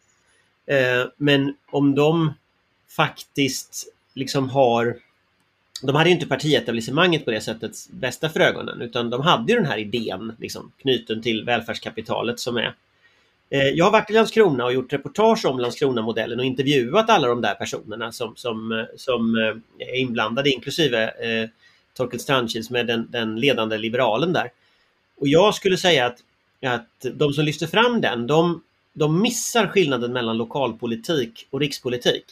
Eh, 0.76 1.08
men 1.18 1.56
om 1.72 1.96
de 1.96 2.34
faktiskt 2.90 3.88
liksom 4.14 4.50
har 4.50 4.98
de 5.82 5.96
hade 5.96 6.10
ju 6.10 6.13
inte 6.13 6.28
partietablissemanget 6.28 7.26
på 7.26 7.32
det 7.32 7.41
sättet 7.41 7.72
bästa 7.91 8.30
för 8.30 8.39
ögonen 8.39 8.82
utan 8.82 9.10
de 9.10 9.22
hade 9.22 9.52
ju 9.52 9.58
den 9.58 9.67
här 9.67 9.78
idén 9.78 10.36
liksom, 10.39 10.72
knuten 10.82 11.22
till 11.22 11.44
välfärdskapitalet 11.44 12.39
som 12.39 12.58
är. 12.58 12.76
Eh, 13.50 13.67
jag 13.67 13.86
har 13.86 13.91
varit 13.91 14.10
i 14.10 14.13
Landskrona 14.13 14.65
och 14.65 14.74
gjort 14.74 14.94
reportage 14.94 15.46
om 15.46 15.60
Landskrona-modellen 15.60 16.39
och 16.39 16.46
intervjuat 16.46 17.10
alla 17.10 17.28
de 17.28 17.41
där 17.41 17.54
personerna 17.54 18.12
som, 18.12 18.36
som, 18.36 18.72
eh, 18.72 18.86
som 18.98 19.36
eh, 19.36 19.88
är 19.88 19.96
inblandade 20.00 20.50
inklusive 20.50 21.04
eh, 21.04 21.50
Torkel 21.94 22.20
Strandkils 22.20 22.70
med 22.70 22.88
den, 22.88 23.08
den 23.10 23.39
ledande 23.39 23.78
liberalen 23.78 24.34
där. 24.34 24.52
Och 25.17 25.28
jag 25.28 25.56
skulle 25.56 25.78
säga 25.78 26.06
att, 26.06 26.17
att 26.65 27.06
de 27.13 27.34
som 27.34 27.46
lyfter 27.46 27.67
fram 27.67 28.02
den, 28.02 28.28
de, 28.28 28.63
de 28.94 29.22
missar 29.22 29.67
skillnaden 29.67 30.13
mellan 30.13 30.38
lokalpolitik 30.38 31.48
och 31.50 31.60
rikspolitik. 31.60 32.26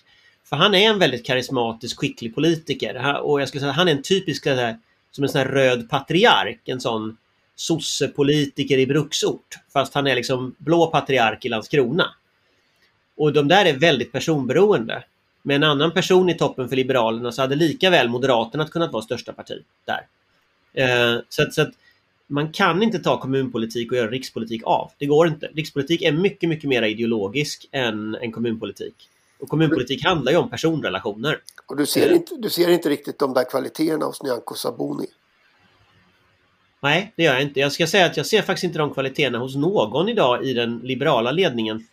För 0.49 0.55
han 0.55 0.75
är 0.75 0.89
en 0.89 0.99
väldigt 0.99 1.25
karismatisk, 1.25 1.99
skicklig 1.99 2.35
politiker. 2.35 3.21
Och 3.21 3.41
jag 3.41 3.47
skulle 3.47 3.59
säga 3.59 3.69
att 3.69 3.77
han 3.77 3.87
är 3.87 3.91
en 3.91 4.01
typisk 4.01 4.43
så 4.43 4.49
här, 4.49 4.77
som 5.11 5.23
en 5.23 5.29
sån 5.29 5.39
här 5.39 5.47
röd 5.47 5.89
patriark. 5.89 6.59
En 6.65 6.81
sån 6.81 7.17
sossepolitiker 7.55 8.77
i 8.77 8.87
bruksort. 8.87 9.55
Fast 9.73 9.93
han 9.93 10.07
är 10.07 10.15
liksom 10.15 10.55
blå 10.57 10.87
patriark 10.87 11.45
i 11.45 11.49
Landskrona. 11.49 12.05
Och 13.17 13.33
de 13.33 13.47
där 13.47 13.65
är 13.65 13.73
väldigt 13.73 14.11
personberoende. 14.11 15.03
Med 15.41 15.55
en 15.55 15.63
annan 15.63 15.91
person 15.91 16.29
i 16.29 16.33
toppen 16.33 16.69
för 16.69 16.75
Liberalerna 16.75 17.31
så 17.31 17.41
hade 17.41 17.55
lika 17.55 17.89
väl 17.89 18.09
Moderaterna 18.09 18.67
kunnat 18.67 18.91
vara 18.91 19.03
största 19.03 19.33
parti 19.33 19.63
där. 19.85 20.05
Eh, 20.73 21.21
så, 21.29 21.43
att, 21.43 21.53
så 21.53 21.61
att 21.61 21.71
man 22.27 22.51
kan 22.51 22.83
inte 22.83 22.99
ta 22.99 23.19
kommunpolitik 23.19 23.91
och 23.91 23.97
göra 23.97 24.09
rikspolitik 24.11 24.61
av. 24.65 24.91
Det 24.97 25.05
går 25.05 25.27
inte. 25.27 25.49
Rikspolitik 25.53 26.01
är 26.01 26.11
mycket, 26.11 26.49
mycket 26.49 26.69
mer 26.69 26.81
ideologisk 26.81 27.67
än, 27.71 28.15
än 28.15 28.31
kommunpolitik. 28.31 29.09
Och 29.39 29.49
kommunpolitik 29.49 30.03
handlar 30.03 30.31
ju 30.31 30.37
om 30.37 30.49
personrelationer. 30.49 31.41
Och 31.65 31.77
du 31.77 31.85
ser, 31.85 32.11
inte, 32.13 32.35
du 32.35 32.49
ser 32.49 32.69
inte 32.69 32.89
riktigt 32.89 33.19
de 33.19 33.33
där 33.33 33.49
kvaliteterna 33.49 34.05
hos 34.05 34.23
Nyamko 34.23 34.55
Sabuni. 34.55 35.07
Nej, 36.81 37.13
det 37.15 37.23
gör 37.23 37.33
jag 37.33 37.41
inte. 37.41 37.59
Jag 37.59 37.71
ska 37.71 37.87
säga 37.87 38.05
att 38.05 38.17
jag 38.17 38.25
ser 38.25 38.41
faktiskt 38.41 38.63
inte 38.63 38.79
de 38.79 38.93
kvaliteterna 38.93 39.37
hos 39.37 39.55
någon 39.55 40.09
idag 40.09 40.45
i 40.45 40.53
den 40.53 40.79
liberala 40.83 41.31
ledningen. 41.31 41.87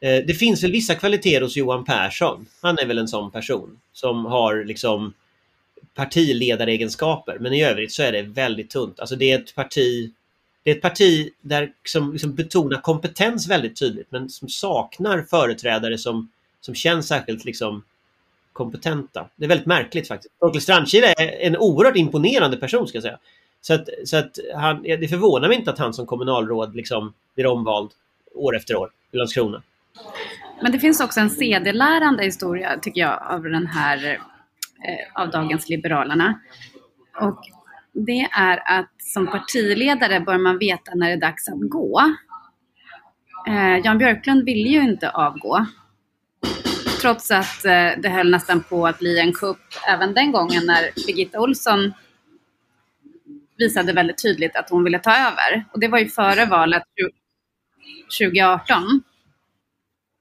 Eh, 0.00 0.24
Det 0.26 0.34
finns 0.34 0.64
väl 0.64 0.72
vissa 0.72 0.94
kvaliteter 0.94 1.40
hos 1.40 1.56
Johan 1.56 1.84
Persson. 1.84 2.46
Han 2.62 2.78
är 2.78 2.86
väl 2.86 2.98
en 2.98 3.08
sån 3.08 3.30
person 3.30 3.80
som 3.92 4.24
har 4.24 4.64
liksom 4.64 5.12
partiledaregenskaper. 5.94 7.38
Men 7.40 7.52
i 7.52 7.64
övrigt 7.64 7.92
så 7.92 8.02
är 8.02 8.12
det 8.12 8.22
väldigt 8.22 8.70
tunt. 8.70 9.00
Alltså 9.00 9.16
det 9.16 9.32
är 9.32 9.38
ett 9.38 9.54
parti 9.54 10.12
det 10.66 10.70
är 10.70 10.76
ett 10.76 10.82
parti 10.82 11.32
där 11.40 11.72
som 11.84 12.12
liksom 12.12 12.34
betonar 12.34 12.80
kompetens 12.80 13.48
väldigt 13.48 13.78
tydligt 13.78 14.06
men 14.10 14.30
som 14.30 14.48
saknar 14.48 15.22
företrädare 15.22 15.98
som, 15.98 16.30
som 16.66 16.74
känns 16.74 17.08
särskilt 17.08 17.44
liksom 17.44 17.82
kompetenta. 18.52 19.28
Det 19.36 19.44
är 19.44 19.48
väldigt 19.48 19.66
märkligt 19.66 20.08
faktiskt. 20.08 20.38
Torkel 20.40 20.60
Strandkile 20.60 21.06
är 21.06 21.46
en 21.46 21.56
oerhört 21.56 21.96
imponerande 21.96 22.56
person 22.56 22.88
ska 22.88 22.96
jag 22.96 23.02
säga. 23.02 23.18
Så 23.60 23.74
att, 23.74 23.88
så 24.04 24.16
att 24.16 24.38
han, 24.56 24.82
det 24.82 25.08
förvånar 25.08 25.48
mig 25.48 25.56
inte 25.56 25.70
att 25.70 25.78
han 25.78 25.94
som 25.94 26.06
kommunalråd 26.06 26.76
liksom 26.76 27.12
blir 27.34 27.46
omvald 27.46 27.90
år 28.34 28.56
efter 28.56 28.76
år 28.76 28.90
i 29.12 29.16
Landskrona. 29.16 29.62
Men 30.62 30.72
det 30.72 30.78
finns 30.78 31.00
också 31.00 31.20
en 31.20 31.30
sedelärande 31.30 32.24
historia 32.24 32.78
tycker 32.82 33.00
jag 33.00 33.22
av 33.30 33.42
den 33.42 33.66
här 33.66 34.06
eh, 34.88 35.22
av 35.22 35.30
dagens 35.30 35.68
Liberalerna. 35.68 36.40
Och 37.20 37.40
det 37.92 38.28
är 38.32 38.78
att 38.78 38.90
som 38.98 39.26
partiledare 39.26 40.20
bör 40.20 40.38
man 40.38 40.58
veta 40.58 40.94
när 40.94 41.06
det 41.06 41.12
är 41.12 41.20
dags 41.20 41.48
att 41.48 41.70
gå. 41.70 42.00
Eh, 43.48 43.78
Jan 43.84 43.98
Björklund 43.98 44.44
ville 44.44 44.68
ju 44.68 44.80
inte 44.82 45.10
avgå. 45.10 45.66
Trots 47.00 47.30
att 47.30 47.64
eh, 47.64 47.90
det 47.98 48.08
höll 48.08 48.30
nästan 48.30 48.62
på 48.62 48.86
att 48.86 48.98
bli 48.98 49.18
en 49.18 49.32
kupp 49.32 49.60
även 49.88 50.14
den 50.14 50.32
gången 50.32 50.66
när 50.66 51.06
Birgitta 51.06 51.40
Olsson 51.40 51.92
visade 53.58 53.92
väldigt 53.92 54.22
tydligt 54.22 54.56
att 54.56 54.70
hon 54.70 54.84
ville 54.84 54.98
ta 54.98 55.16
över. 55.16 55.64
Och 55.72 55.80
det 55.80 55.88
var 55.88 55.98
ju 55.98 56.08
före 56.08 56.46
valet 56.46 56.82
2018. 58.20 59.02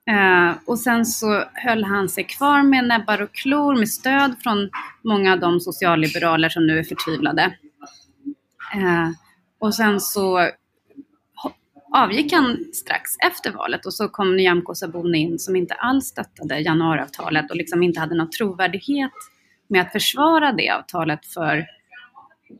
Eh, 0.09 0.57
och 0.65 0.79
sen 0.79 1.05
så 1.05 1.43
höll 1.53 1.83
han 1.83 2.09
sig 2.09 2.23
kvar 2.23 2.63
med 2.63 2.87
näbbar 2.87 3.21
och 3.21 3.33
klor 3.33 3.75
med 3.75 3.89
stöd 3.89 4.35
från 4.43 4.69
många 5.03 5.33
av 5.33 5.39
de 5.39 5.59
socialliberaler 5.59 6.49
som 6.49 6.67
nu 6.67 6.79
är 6.79 6.83
förtvivlade. 6.83 7.57
Eh, 8.73 9.09
och 9.59 9.75
sen 9.75 10.01
så 10.01 10.49
avgick 11.95 12.33
han 12.33 12.57
strax 12.73 13.11
efter 13.27 13.51
valet 13.51 13.85
och 13.85 13.93
så 13.93 14.09
kom 14.09 14.35
Nyamko 14.35 14.75
Sabuni 14.75 15.17
in 15.17 15.39
som 15.39 15.55
inte 15.55 15.73
alls 15.73 16.05
stöttade 16.05 16.59
januariavtalet 16.59 17.51
och 17.51 17.57
liksom 17.57 17.83
inte 17.83 17.99
hade 17.99 18.15
någon 18.15 18.29
trovärdighet 18.29 19.11
med 19.67 19.81
att 19.81 19.91
försvara 19.91 20.51
det 20.51 20.69
avtalet 20.69 21.25
för, 21.25 21.65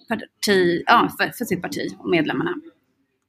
parti, 0.08 0.84
ja, 0.86 1.10
för, 1.20 1.30
för 1.30 1.46
sitt 1.46 1.62
parti 1.62 1.96
och 2.00 2.10
medlemmarna. 2.10 2.54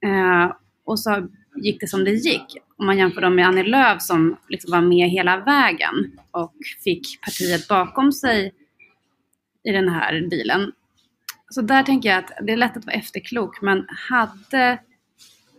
Eh, 0.05 0.57
och 0.85 1.01
så 1.01 1.29
gick 1.57 1.81
det 1.81 1.87
som 1.87 2.05
det 2.05 2.11
gick. 2.11 2.57
Om 2.77 2.87
man 2.87 2.99
jämför 2.99 3.21
dem 3.21 3.35
med 3.35 3.47
Annie 3.47 3.63
Lööf 3.63 4.03
som 4.03 4.37
liksom 4.49 4.71
var 4.71 4.81
med 4.81 5.11
hela 5.11 5.37
vägen 5.37 6.19
och 6.31 6.55
fick 6.85 7.21
partiet 7.21 7.69
bakom 7.69 8.13
sig 8.13 8.53
i 9.65 9.73
den 9.73 9.89
här 9.89 10.21
dealen. 10.31 10.73
Så 11.51 11.63
där 11.63 11.83
tänker 11.83 12.09
jag 12.09 12.19
att 12.19 12.33
det 12.43 12.53
är 12.53 12.57
lätt 12.57 12.77
att 12.77 12.87
vara 12.87 12.97
efterklok, 12.97 13.61
men 13.61 13.87
hade 14.11 14.79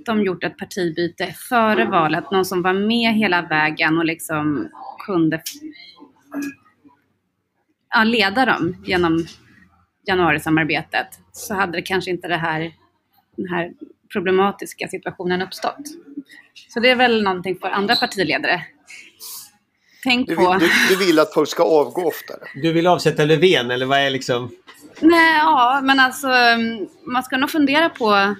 de 0.07 0.23
gjort 0.23 0.43
ett 0.43 0.57
partibyte 0.57 1.35
före 1.49 1.85
valet, 1.85 2.31
någon 2.31 2.45
som 2.45 2.61
var 2.61 2.73
med 2.73 3.13
hela 3.13 3.41
vägen 3.41 3.97
och 3.97 4.05
liksom 4.05 4.69
kunde 5.05 5.41
ja, 7.93 8.03
leda 8.03 8.45
dem 8.45 8.75
genom 8.85 9.25
januarisamarbetet 10.07 11.07
så 11.31 11.53
hade 11.53 11.71
det 11.77 11.81
kanske 11.81 12.11
inte 12.11 12.27
det 12.27 12.37
här, 12.37 12.71
den 13.37 13.47
här 13.47 13.71
problematiska 14.13 14.87
situationen 14.87 15.41
uppstått. 15.41 15.81
Så 16.69 16.79
det 16.79 16.89
är 16.89 16.95
väl 16.95 17.23
någonting 17.23 17.57
för 17.61 17.69
andra 17.69 17.95
partiledare. 17.95 18.61
Tänk 20.03 20.27
du, 20.27 20.35
på... 20.35 20.53
Du, 20.53 20.69
du 20.89 21.05
vill 21.05 21.19
att 21.19 21.33
folk 21.33 21.49
ska 21.49 21.63
avgå 21.63 22.07
oftare? 22.07 22.39
Du 22.55 22.73
vill 22.73 22.87
avsätta 22.87 23.25
Löfven 23.25 23.71
eller 23.71 23.85
vad 23.85 23.99
är 23.99 24.09
liksom? 24.09 24.51
Nej, 24.99 25.37
ja, 25.37 25.79
men 25.83 25.99
alltså 25.99 26.27
man 27.05 27.23
ska 27.23 27.37
nog 27.37 27.49
fundera 27.49 27.89
på 27.89 28.35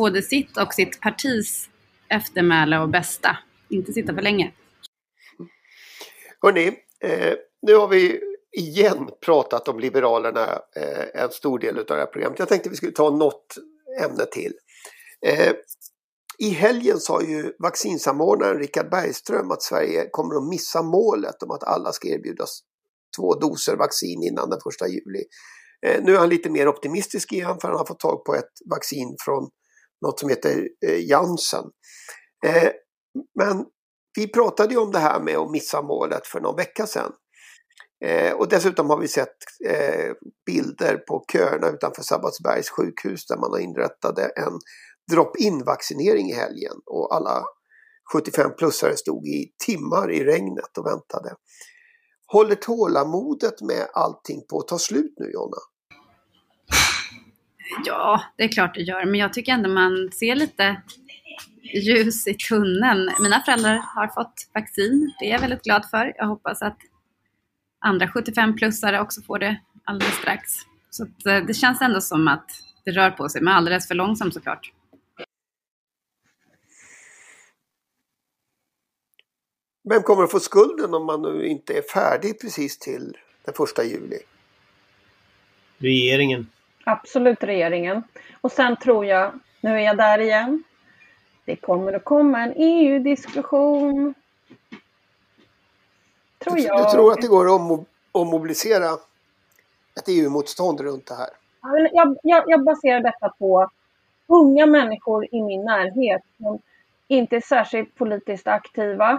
både 0.00 0.22
sitt 0.22 0.56
och 0.56 0.74
sitt 0.74 1.00
partis 1.00 1.68
eftermäle 2.08 2.78
och 2.78 2.88
bästa. 2.88 3.36
Inte 3.68 3.92
sitta 3.92 4.14
för 4.14 4.22
länge. 4.22 4.52
Hörni, 6.42 6.66
eh, 7.04 7.34
nu 7.62 7.74
har 7.74 7.88
vi 7.88 8.20
igen 8.58 9.10
pratat 9.24 9.68
om 9.68 9.80
Liberalerna 9.80 10.44
eh, 10.76 11.22
en 11.22 11.30
stor 11.30 11.58
del 11.58 11.78
av 11.78 11.84
det 11.86 11.94
här 11.94 12.06
programmet. 12.06 12.38
Jag 12.38 12.48
tänkte 12.48 12.68
vi 12.68 12.76
skulle 12.76 12.92
ta 12.92 13.10
något 13.10 13.54
ämne 14.04 14.26
till. 14.26 14.52
Eh, 15.26 15.52
I 16.38 16.48
helgen 16.50 16.98
sa 16.98 17.22
ju 17.22 17.52
vaccinsamordnaren 17.58 18.58
Richard 18.58 18.90
Bergström 18.90 19.50
att 19.50 19.62
Sverige 19.62 20.08
kommer 20.10 20.34
att 20.36 20.48
missa 20.48 20.82
målet 20.82 21.42
om 21.42 21.50
att 21.50 21.64
alla 21.64 21.92
ska 21.92 22.08
erbjudas 22.08 22.60
två 23.18 23.34
doser 23.34 23.76
vaccin 23.76 24.22
innan 24.22 24.50
den 24.50 24.60
första 24.64 24.88
juli. 24.88 25.24
Eh, 25.86 26.02
nu 26.04 26.14
är 26.14 26.18
han 26.18 26.28
lite 26.28 26.50
mer 26.50 26.68
optimistisk 26.68 27.32
igen 27.32 27.56
för 27.60 27.68
han 27.68 27.78
har 27.78 27.86
fått 27.86 28.00
tag 28.00 28.24
på 28.24 28.34
ett 28.34 28.52
vaccin 28.70 29.16
från 29.24 29.50
något 30.06 30.20
som 30.20 30.28
heter 30.28 30.68
eh, 30.86 31.06
Janssen. 31.08 31.64
Eh, 32.46 32.70
men 33.38 33.64
vi 34.16 34.28
pratade 34.28 34.74
ju 34.74 34.80
om 34.80 34.92
det 34.92 34.98
här 34.98 35.20
med 35.20 35.36
att 35.36 35.50
missa 35.50 35.82
målet 35.82 36.26
för 36.26 36.40
någon 36.40 36.56
vecka 36.56 36.86
sedan. 36.86 37.12
Eh, 38.04 38.32
och 38.32 38.48
dessutom 38.48 38.90
har 38.90 38.98
vi 38.98 39.08
sett 39.08 39.36
eh, 39.68 40.12
bilder 40.46 40.96
på 40.96 41.24
köerna 41.32 41.68
utanför 41.68 42.02
Sabbatsbergs 42.02 42.70
sjukhus 42.70 43.26
där 43.26 43.36
man 43.36 43.50
har 43.50 43.58
inrättade 43.58 44.22
en 44.22 44.58
drop-in 45.12 45.64
vaccinering 45.64 46.30
i 46.30 46.34
helgen 46.34 46.76
och 46.86 47.14
alla 47.14 47.44
75-plussare 48.14 48.96
stod 48.96 49.26
i 49.26 49.52
timmar 49.66 50.10
i 50.12 50.24
regnet 50.24 50.78
och 50.78 50.86
väntade. 50.86 51.34
Håller 52.32 52.54
tålamodet 52.54 53.62
med 53.62 53.88
allting 53.94 54.42
på 54.50 54.58
att 54.58 54.68
ta 54.68 54.78
slut 54.78 55.14
nu 55.16 55.30
Jonna? 55.30 55.56
Ja, 57.84 58.22
det 58.36 58.44
är 58.44 58.48
klart 58.48 58.74
det 58.74 58.80
gör, 58.80 59.04
men 59.04 59.20
jag 59.20 59.32
tycker 59.32 59.52
ändå 59.52 59.70
man 59.70 60.10
ser 60.12 60.34
lite 60.34 60.82
ljus 61.74 62.26
i 62.26 62.34
tunneln. 62.34 63.10
Mina 63.20 63.40
föräldrar 63.40 63.82
har 63.94 64.08
fått 64.08 64.50
vaccin, 64.54 65.14
det 65.18 65.26
är 65.26 65.32
jag 65.32 65.40
väldigt 65.40 65.62
glad 65.62 65.90
för. 65.90 66.12
Jag 66.16 66.26
hoppas 66.26 66.62
att 66.62 66.78
andra 67.78 68.06
75-plussare 68.06 69.00
också 69.00 69.22
får 69.22 69.38
det 69.38 69.60
alldeles 69.84 70.14
strax. 70.14 70.52
Så 70.90 71.04
eh, 71.04 71.44
det 71.46 71.54
känns 71.54 71.80
ändå 71.80 72.00
som 72.00 72.28
att 72.28 72.50
det 72.84 72.90
rör 72.90 73.10
på 73.10 73.28
sig, 73.28 73.42
men 73.42 73.54
alldeles 73.54 73.88
för 73.88 73.94
långsamt 73.94 74.34
såklart. 74.34 74.72
Vem 79.90 80.02
kommer 80.02 80.22
att 80.22 80.30
få 80.30 80.40
skulden 80.40 80.94
om 80.94 81.06
man 81.06 81.22
nu 81.22 81.46
inte 81.46 81.78
är 81.78 81.82
färdig 81.82 82.40
precis 82.40 82.78
till 82.78 83.16
den 83.44 83.54
första 83.54 83.84
juli? 83.84 84.18
Regeringen. 85.78 86.46
Absolut 86.84 87.44
regeringen. 87.44 88.02
Och 88.40 88.52
sen 88.52 88.76
tror 88.76 89.06
jag, 89.06 89.32
nu 89.60 89.74
är 89.74 89.80
jag 89.80 89.96
där 89.96 90.18
igen, 90.18 90.62
det 91.44 91.56
kommer 91.56 91.92
att 91.92 92.04
komma 92.04 92.40
en 92.40 92.52
EU-diskussion. 92.56 94.14
Tror 96.38 96.56
du, 96.56 96.62
jag. 96.62 96.86
du 96.86 96.90
tror 96.90 97.12
att 97.12 97.20
det 97.20 97.28
går 97.28 97.54
att, 97.54 97.80
att 98.12 98.26
mobilisera 98.26 98.92
ett 99.96 100.08
EU-motstånd 100.08 100.80
runt 100.80 101.06
det 101.06 101.14
här? 101.14 101.28
Jag, 101.92 102.16
jag, 102.22 102.44
jag 102.46 102.64
baserar 102.64 103.00
detta 103.00 103.28
på 103.38 103.70
unga 104.26 104.66
människor 104.66 105.26
i 105.34 105.42
min 105.42 105.64
närhet 105.64 106.22
som 106.36 106.58
inte 107.08 107.36
är 107.36 107.40
särskilt 107.40 107.94
politiskt 107.94 108.46
aktiva 108.46 109.10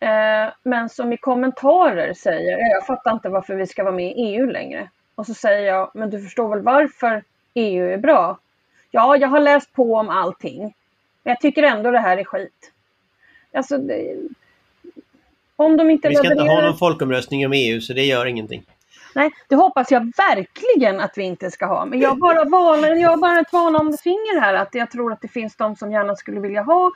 eh, 0.00 0.52
men 0.62 0.88
som 0.88 1.12
i 1.12 1.16
kommentarer 1.16 2.14
säger 2.14 2.58
jag 2.58 2.86
fattar 2.86 3.12
inte 3.12 3.28
varför 3.28 3.54
vi 3.54 3.66
ska 3.66 3.84
vara 3.84 3.94
med 3.94 4.06
i 4.06 4.14
EU 4.14 4.46
längre. 4.46 4.90
Och 5.14 5.26
så 5.26 5.34
säger 5.34 5.66
jag, 5.66 5.90
men 5.94 6.10
du 6.10 6.22
förstår 6.22 6.48
väl 6.48 6.62
varför 6.62 7.24
EU 7.54 7.86
är 7.90 7.98
bra? 7.98 8.38
Ja, 8.90 9.16
jag 9.16 9.28
har 9.28 9.40
läst 9.40 9.72
på 9.72 9.94
om 9.94 10.08
allting. 10.08 10.60
Men 11.22 11.30
jag 11.30 11.40
tycker 11.40 11.62
ändå 11.62 11.90
det 11.90 11.98
här 11.98 12.18
är 12.18 12.24
skit. 12.24 12.72
Alltså, 13.52 13.78
det, 13.78 14.16
om 15.56 15.76
de 15.76 15.90
inte 15.90 16.08
Vi 16.08 16.14
ska 16.14 16.22
levererar... 16.22 16.42
inte 16.42 16.54
ha 16.54 16.62
någon 16.62 16.78
folkomröstning 16.78 17.46
om 17.46 17.52
EU 17.52 17.80
så 17.80 17.92
det 17.92 18.04
gör 18.04 18.26
ingenting. 18.26 18.64
Nej, 19.14 19.30
det 19.48 19.56
hoppas 19.56 19.90
jag 19.90 20.12
verkligen 20.16 21.00
att 21.00 21.18
vi 21.18 21.22
inte 21.22 21.50
ska 21.50 21.66
ha. 21.66 21.84
Men 21.84 22.00
jag 22.00 22.18
bara 22.18 22.44
varnar, 22.44 22.88
jag 22.88 23.10
har 23.10 23.16
bara 23.16 23.40
ett 23.40 23.52
varnande 23.52 23.98
finger 23.98 24.40
här 24.40 24.54
att 24.54 24.74
jag 24.74 24.90
tror 24.90 25.12
att 25.12 25.20
det 25.20 25.28
finns 25.28 25.56
de 25.56 25.76
som 25.76 25.92
gärna 25.92 26.16
skulle 26.16 26.40
vilja 26.40 26.62
ha 26.62 26.90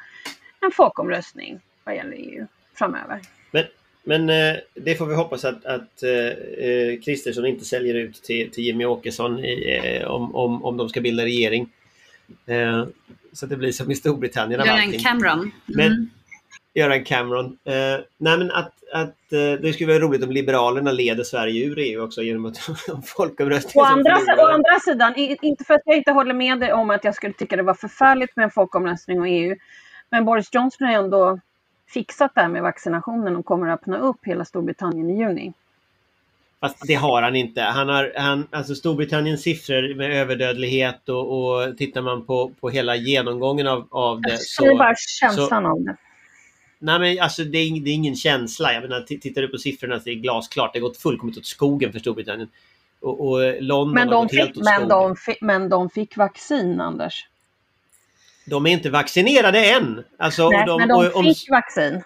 en 0.60 0.70
folkomröstning 0.70 1.60
vad 1.84 1.94
gäller 1.94 2.16
EU 2.16 2.46
framöver. 2.74 3.20
Men, 3.50 3.64
men 4.08 4.30
eh, 4.30 4.56
det 4.74 4.94
får 4.94 5.06
vi 5.06 5.14
hoppas 5.14 5.44
att, 5.44 5.64
att 5.64 6.02
eh, 6.02 7.00
Kristersson 7.04 7.46
inte 7.46 7.64
säljer 7.64 7.94
ut 7.94 8.22
till, 8.22 8.50
till 8.50 8.64
Jimmy 8.64 8.84
Åkesson 8.84 9.38
i, 9.38 10.00
eh, 10.00 10.08
om, 10.10 10.34
om, 10.34 10.64
om 10.64 10.76
de 10.76 10.88
ska 10.88 11.00
bilda 11.00 11.24
regering. 11.24 11.68
Eh, 12.46 12.84
så 13.32 13.46
att 13.46 13.50
det 13.50 13.56
blir 13.56 13.72
som 13.72 13.90
i 13.90 13.94
Storbritannien 13.94 14.60
Göran 14.60 14.78
allting. 14.78 15.00
Cameron. 15.00 15.38
Mm. 15.38 15.52
Men, 15.66 16.10
Göran 16.74 17.04
Cameron. 17.04 17.58
Eh, 17.64 18.00
nej 18.18 18.38
men 18.38 18.50
att, 18.50 18.72
att 18.92 19.32
eh, 19.32 19.52
det 19.62 19.72
skulle 19.72 19.92
vara 19.92 20.02
roligt 20.02 20.24
om 20.24 20.30
Liberalerna 20.30 20.92
leder 20.92 21.24
Sverige 21.24 21.66
ur 21.66 21.78
EU 21.78 22.04
också 22.04 22.22
genom 22.22 22.46
att 22.46 22.58
folkomröstning. 23.06 23.82
Å 23.82 23.86
andra, 23.86 24.18
å 24.38 24.46
andra 24.46 24.80
sidan, 24.84 25.14
inte 25.16 25.64
för 25.64 25.74
att 25.74 25.82
jag 25.84 25.96
inte 25.96 26.12
håller 26.12 26.34
med 26.34 26.60
dig 26.60 26.72
om 26.72 26.90
att 26.90 27.04
jag 27.04 27.14
skulle 27.14 27.32
tycka 27.32 27.56
det 27.56 27.62
var 27.62 27.74
förfärligt 27.74 28.36
med 28.36 28.44
en 28.44 28.50
folkomröstning 28.50 29.20
och 29.20 29.28
EU. 29.28 29.56
Men 30.10 30.24
Boris 30.24 30.48
Johnson 30.52 30.86
har 30.86 30.94
ändå 30.94 31.40
fixat 31.88 32.34
det 32.34 32.40
här 32.40 32.48
med 32.48 32.62
vaccinationen 32.62 33.36
och 33.36 33.44
kommer 33.44 33.68
att 33.68 33.80
öppna 33.80 33.98
upp 33.98 34.18
hela 34.22 34.44
Storbritannien 34.44 35.10
i 35.10 35.18
juni. 35.18 35.52
Fast 36.60 36.86
det 36.86 36.94
har 36.94 37.22
han 37.22 37.36
inte. 37.36 37.60
Han 37.60 37.88
har, 37.88 38.12
han, 38.16 38.46
alltså 38.50 38.74
Storbritanniens 38.74 39.42
siffror 39.42 39.94
med 39.94 40.12
överdödlighet 40.12 41.08
och, 41.08 41.46
och 41.46 41.76
tittar 41.78 42.02
man 42.02 42.26
på, 42.26 42.52
på 42.60 42.70
hela 42.70 42.96
genomgången 42.96 43.66
av, 43.66 43.88
av 43.90 44.20
det. 44.20 44.38
Så, 44.40 44.64
det 44.64 44.70
är 44.70 44.78
bara 44.78 44.94
känslan 45.20 45.62
så, 45.62 45.68
av 45.68 45.84
det. 45.84 45.96
Nej 46.78 46.98
men 46.98 47.20
alltså 47.20 47.44
det 47.44 47.58
är, 47.58 47.80
det 47.80 47.90
är 47.90 47.94
ingen 47.94 48.16
känsla. 48.16 48.72
Jag 48.72 48.82
menar, 48.82 49.00
tittar 49.00 49.42
du 49.42 49.48
på 49.48 49.58
siffrorna 49.58 50.00
så 50.00 50.10
är 50.10 50.14
det 50.14 50.20
glasklart. 50.20 50.72
Det 50.72 50.78
har 50.78 50.88
gått 50.88 50.96
fullkomligt 50.96 51.38
åt 51.38 51.46
skogen 51.46 51.92
för 51.92 51.98
Storbritannien. 51.98 52.48
Och, 53.00 53.28
och 53.28 53.62
London 53.62 53.94
Men 53.94 54.08
har 54.08 54.14
de, 54.14 54.22
gått 54.22 54.32
helt 54.32 54.48
fick, 54.48 54.56
åt 54.56 54.64
men, 54.64 54.74
skogen. 54.74 54.88
de 54.88 55.16
fick, 55.16 55.40
men 55.40 55.68
de 55.68 55.90
fick 55.90 56.16
vaccin, 56.16 56.80
Anders. 56.80 57.26
De 58.46 58.66
är 58.66 58.70
inte 58.70 58.90
vaccinerade 58.90 59.64
än. 59.64 60.04
Alltså, 60.18 60.48
Nej, 60.50 60.60
och 60.60 60.66
de, 60.66 60.78
men 60.78 60.88
de 60.88 61.06
och, 61.06 61.16
om, 61.16 61.24
fick 61.24 61.50
vaccin. 61.50 62.02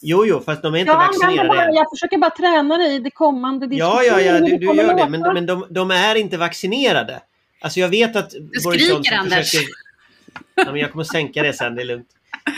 Jo, 0.00 0.26
jo, 0.26 0.40
fast 0.40 0.62
de 0.62 0.74
är 0.74 0.78
inte 0.78 0.92
Jag, 0.92 0.98
vaccinerade 0.98 1.48
bara, 1.48 1.64
än. 1.64 1.74
jag 1.74 1.86
försöker 1.90 2.18
bara 2.18 2.30
träna 2.30 2.76
dig 2.78 2.94
i 2.94 2.98
det 2.98 3.10
kommande 3.10 3.66
Ja, 3.70 4.02
ja, 4.02 4.20
ja, 4.20 4.32
diskussionen, 4.32 4.60
du, 4.60 4.66
du 4.66 4.76
gör 4.76 4.94
det. 4.96 5.08
Men, 5.08 5.34
men 5.34 5.46
de, 5.46 5.66
de 5.70 5.90
är 5.90 6.14
inte 6.14 6.36
vaccinerade. 6.36 7.20
Alltså 7.60 7.80
jag 7.80 7.88
vet 7.88 8.16
att 8.16 8.30
Du 8.30 8.40
Boris 8.40 8.62
skriker, 8.64 8.88
Johnson 8.94 9.18
Anders. 9.18 9.50
försöker... 9.50 9.68
Ja, 10.54 10.64
men 10.64 10.76
jag 10.76 10.92
kommer 10.92 11.04
sänka 11.04 11.42
det 11.42 11.52
sen, 11.52 11.74
det 11.74 11.82
är 11.82 11.86
lugnt. 11.86 12.08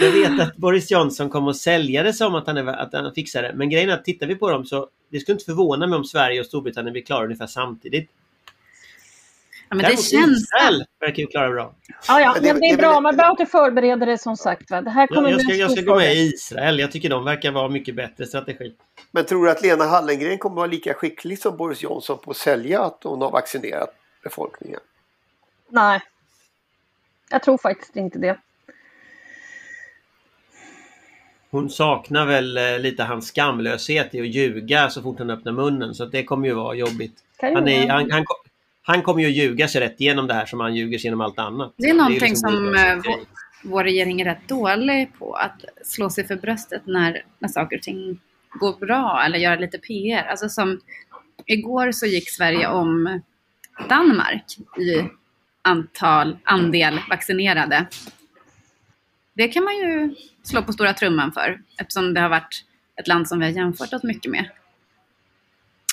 Jag 0.00 0.10
vet 0.10 0.40
att 0.40 0.56
Boris 0.56 0.90
Johnson 0.90 1.30
kommer 1.30 1.50
att 1.50 1.56
sälja 1.56 2.02
det 2.02 2.12
som 2.12 2.34
att 2.34 2.46
han, 2.46 2.56
är, 2.56 2.66
att 2.66 2.92
han 2.92 3.14
fixar 3.14 3.42
det. 3.42 3.52
Men 3.54 3.70
grejen 3.70 3.90
är 3.90 3.94
att 3.94 4.04
tittar 4.04 4.26
vi 4.26 4.34
på 4.34 4.50
dem 4.50 4.64
så 4.64 4.88
det 5.10 5.20
skulle 5.20 5.34
inte 5.34 5.44
förvåna 5.44 5.86
mig 5.86 5.96
om 5.96 6.04
Sverige 6.04 6.40
och 6.40 6.46
Storbritannien 6.46 6.92
blir 6.92 7.02
klara 7.02 7.24
ungefär 7.24 7.46
samtidigt. 7.46 8.10
Ja, 9.70 9.76
men 9.76 9.78
det 9.78 9.88
Däremot 9.88 10.04
känns... 10.04 10.42
Israel 10.42 10.84
verkar 11.00 11.22
ju 11.22 11.26
klara 11.26 11.50
bra. 11.50 11.74
Ja, 12.08 12.20
ja, 12.20 12.32
Men 12.34 12.42
det- 12.42 12.52
men 12.52 12.60
det 12.60 12.66
är 12.66 12.76
det 12.76 12.82
bra. 12.82 13.00
Man 13.00 13.16
behöver 13.16 13.30
inte 13.40 13.46
förbereda 13.52 14.06
det 14.06 14.18
som 14.18 14.36
sagt. 14.36 14.70
Va? 14.70 14.82
Det 14.82 14.90
här 14.90 15.06
kommer 15.06 15.30
Jag, 15.30 15.40
ska, 15.42 15.54
jag 15.54 15.70
ska 15.70 15.80
gå 15.82 15.94
med 15.96 16.14
i 16.16 16.18
Israel. 16.18 16.78
Jag 16.78 16.92
tycker 16.92 17.08
de 17.08 17.24
verkar 17.24 17.50
vara 17.50 17.68
mycket 17.68 17.94
bättre 17.94 18.26
strategi. 18.26 18.74
Men 19.10 19.24
tror 19.24 19.44
du 19.44 19.50
att 19.50 19.62
Lena 19.62 19.84
Hallengren 19.84 20.38
kommer 20.38 20.56
vara 20.56 20.66
lika 20.66 20.94
skicklig 20.94 21.38
som 21.38 21.56
Boris 21.56 21.82
Johnson 21.82 22.18
på 22.18 22.30
att 22.30 22.36
sälja 22.36 22.82
att 22.82 23.00
hon 23.04 23.22
har 23.22 23.30
vaccinerat 23.30 23.94
befolkningen? 24.22 24.80
Nej. 25.68 26.00
Jag 27.30 27.42
tror 27.42 27.58
faktiskt 27.58 27.96
inte 27.96 28.18
det. 28.18 28.38
Hon 31.50 31.70
saknar 31.70 32.26
väl 32.26 32.56
eh, 32.56 32.78
lite 32.78 33.02
hans 33.02 33.26
skamlöshet 33.28 34.14
i 34.14 34.20
att 34.20 34.26
ljuga 34.26 34.90
så 34.90 35.02
fort 35.02 35.18
han 35.18 35.30
öppnar 35.30 35.52
munnen. 35.52 35.94
Så 35.94 36.04
att 36.04 36.12
det 36.12 36.24
kommer 36.24 36.48
ju 36.48 36.54
vara 36.54 36.74
jobbigt. 36.74 37.18
Kan 37.36 37.54
Han, 37.54 37.68
är, 37.68 37.88
han, 37.88 38.10
han, 38.10 38.24
han 38.90 39.02
kommer 39.02 39.22
ju 39.22 39.26
att 39.26 39.36
ljuga 39.36 39.68
sig 39.68 39.80
rätt 39.80 40.00
igenom 40.00 40.26
det 40.26 40.34
här 40.34 40.46
som 40.46 40.60
han 40.60 40.74
ljuger 40.74 40.98
sig 40.98 41.06
genom 41.06 41.20
allt 41.20 41.38
annat. 41.38 41.74
Det 41.76 41.90
är 41.90 41.94
någonting 41.94 42.18
ju 42.18 42.20
liksom 42.20 42.50
som 42.50 42.74
eh, 42.74 42.96
vår, 42.96 43.20
vår 43.62 43.84
regering 43.84 44.20
är 44.20 44.24
rätt 44.24 44.48
dålig 44.48 45.18
på. 45.18 45.34
Att 45.34 45.64
slå 45.84 46.10
sig 46.10 46.26
för 46.26 46.36
bröstet 46.36 46.82
när, 46.86 47.24
när 47.38 47.48
saker 47.48 47.76
och 47.76 47.82
ting 47.82 48.20
går 48.60 48.86
bra 48.86 49.22
eller 49.24 49.38
göra 49.38 49.56
lite 49.56 49.78
PR. 49.78 50.22
Alltså 50.22 50.48
som 50.48 50.80
igår 51.46 51.92
så 51.92 52.06
gick 52.06 52.30
Sverige 52.30 52.68
om 52.68 53.20
Danmark 53.88 54.44
i 54.78 55.08
antal, 55.62 56.38
andel 56.44 57.00
vaccinerade. 57.10 57.86
Det 59.34 59.48
kan 59.48 59.64
man 59.64 59.76
ju 59.76 60.14
slå 60.42 60.62
på 60.62 60.72
stora 60.72 60.92
trumman 60.92 61.32
för 61.32 61.60
eftersom 61.78 62.14
det 62.14 62.20
har 62.20 62.28
varit 62.28 62.64
ett 63.00 63.08
land 63.08 63.28
som 63.28 63.38
vi 63.38 63.44
har 63.44 63.52
jämfört 63.52 63.92
oss 63.92 64.02
mycket 64.02 64.32
med. 64.32 64.50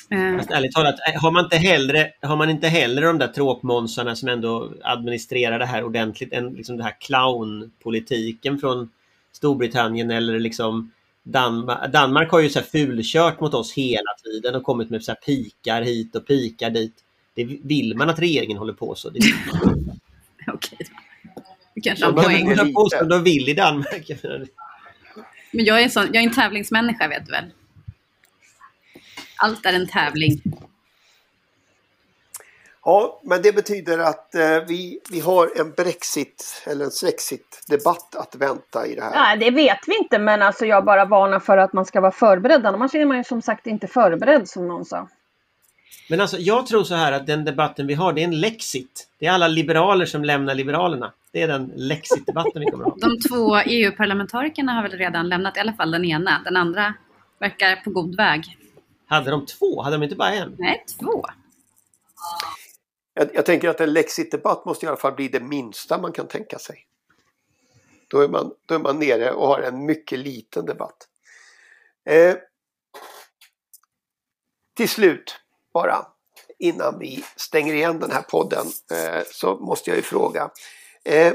Eh, 0.09 0.37
Fast 0.37 0.51
ärligt 0.51 0.71
talat, 0.71 0.95
eh, 1.09 1.21
har 1.21 1.31
man 1.31 1.43
inte 1.43 1.57
hellre, 1.57 2.11
har 2.21 2.35
man 2.35 2.49
inte 2.49 2.67
hellre 2.67 3.05
de 3.05 3.17
där 3.17 3.27
tråkmånsarna 3.27 4.15
som 4.15 4.29
ändå 4.29 4.73
administrerar 4.83 5.59
det 5.59 5.65
här 5.65 5.83
ordentligt 5.83 6.33
än 6.33 6.53
liksom 6.53 6.77
den 6.77 6.85
här 6.85 6.95
clownpolitiken 6.99 8.59
från 8.59 8.89
Storbritannien 9.31 10.11
eller 10.11 10.39
liksom 10.39 10.91
Danmark. 11.23 11.91
Danmark 11.91 12.31
har 12.31 12.39
ju 12.39 12.49
så 12.49 12.59
här 12.59 12.65
fulkört 12.65 13.39
mot 13.39 13.53
oss 13.53 13.73
hela 13.73 14.11
tiden 14.23 14.55
och 14.55 14.63
kommit 14.63 14.89
med 14.89 15.03
så 15.03 15.11
här 15.11 15.19
pikar 15.25 15.81
hit 15.81 16.15
och 16.15 16.27
pikar 16.27 16.69
dit. 16.69 16.93
Det 17.33 17.43
vill 17.63 17.95
man 17.95 18.09
att 18.09 18.19
regeringen 18.19 18.57
håller 18.57 18.73
på 18.73 18.95
så. 18.95 19.09
Det. 19.09 19.19
Okej. 20.53 20.77
Du 21.75 21.81
kanske 21.81 22.05
har 22.05 22.11
poäng. 22.11 22.49
det 22.49 23.05
de 23.09 23.23
vill 23.23 23.49
i 23.49 23.53
Danmark. 23.53 24.11
Men 25.51 25.65
jag 25.65 25.81
är, 25.81 25.89
sån, 25.89 26.05
jag 26.13 26.23
är 26.23 26.27
en 26.27 26.33
tävlingsmänniska 26.33 27.07
vet 27.07 27.25
du 27.25 27.31
väl? 27.31 27.45
Allt 29.37 29.65
är 29.65 29.73
en 29.73 29.87
tävling. 29.87 30.41
Ja, 32.87 33.21
men 33.23 33.41
det 33.41 33.55
betyder 33.55 33.97
att 33.99 34.35
eh, 34.35 34.41
vi, 34.67 34.99
vi 35.11 35.19
har 35.19 35.51
en 35.59 35.71
Brexit 35.71 36.63
eller 36.65 36.85
en 36.85 36.91
Swexit-debatt 36.91 38.15
att 38.15 38.35
vänta 38.35 38.87
i 38.87 38.95
det 38.95 39.01
här. 39.01 39.11
Nej, 39.11 39.37
det 39.37 39.51
vet 39.51 39.79
vi 39.87 39.97
inte, 39.97 40.19
men 40.19 40.41
alltså 40.41 40.65
jag 40.65 40.85
bara 40.85 41.05
varnar 41.05 41.39
för 41.39 41.57
att 41.57 41.73
man 41.73 41.85
ska 41.85 42.01
vara 42.01 42.11
förberedd. 42.11 42.65
Annars 42.65 42.95
är 42.95 43.05
man 43.05 43.17
ju 43.17 43.23
som 43.23 43.41
sagt 43.41 43.67
inte 43.67 43.87
förberedd 43.87 44.49
som 44.49 44.67
någon 44.67 44.85
sa. 44.85 45.07
Men 46.09 46.21
alltså 46.21 46.37
jag 46.37 46.67
tror 46.67 46.83
så 46.83 46.95
här 46.95 47.11
att 47.11 47.27
den 47.27 47.45
debatten 47.45 47.87
vi 47.87 47.93
har 47.93 48.13
det 48.13 48.21
är 48.21 48.25
en 48.25 48.39
lexit. 48.39 49.07
Det 49.19 49.25
är 49.25 49.31
alla 49.31 49.47
liberaler 49.47 50.05
som 50.05 50.23
lämnar 50.23 50.55
Liberalerna. 50.55 51.13
Det 51.31 51.41
är 51.41 51.47
den 51.47 51.71
lexit-debatten 51.75 52.59
vi 52.59 52.65
kommer 52.65 52.85
att 52.85 53.01
ha. 53.01 53.09
De 53.09 53.29
två 53.29 53.57
EU-parlamentarikerna 53.57 54.71
har 54.71 54.83
väl 54.83 54.91
redan 54.91 55.29
lämnat, 55.29 55.57
i 55.57 55.59
alla 55.59 55.73
fall 55.73 55.91
den 55.91 56.05
ena. 56.05 56.41
Den 56.45 56.57
andra 56.57 56.93
verkar 57.39 57.75
på 57.75 57.89
god 57.89 58.15
väg. 58.15 58.57
Hade 59.07 59.31
de 59.31 59.45
två? 59.45 59.81
Hade 59.81 59.95
de 59.95 60.03
inte 60.03 60.15
bara 60.15 60.33
en? 60.33 60.55
Nej, 60.59 60.85
två. 60.99 61.25
Jag, 63.13 63.35
jag 63.35 63.45
tänker 63.45 63.69
att 63.69 63.79
en 63.79 63.93
Lexit-debatt 63.93 64.65
måste 64.65 64.85
i 64.85 64.89
alla 64.89 64.97
fall 64.97 65.13
bli 65.13 65.27
det 65.27 65.39
minsta 65.39 65.97
man 65.97 66.11
kan 66.11 66.27
tänka 66.27 66.59
sig. 66.59 66.87
Då 68.07 68.19
är 68.19 68.27
man, 68.27 68.53
då 68.65 68.75
är 68.75 68.79
man 68.79 68.99
nere 68.99 69.31
och 69.31 69.47
har 69.47 69.61
en 69.61 69.85
mycket 69.85 70.19
liten 70.19 70.65
debatt. 70.65 71.07
Eh, 72.05 72.35
till 74.75 74.89
slut 74.89 75.35
bara 75.73 76.05
innan 76.59 76.99
vi 76.99 77.23
stänger 77.35 77.73
igen 77.73 77.99
den 77.99 78.11
här 78.11 78.21
podden 78.21 78.65
eh, 78.91 79.23
så 79.31 79.55
måste 79.55 79.89
jag 79.89 79.97
ju 79.97 80.03
fråga. 80.03 80.49
Eh, 81.05 81.33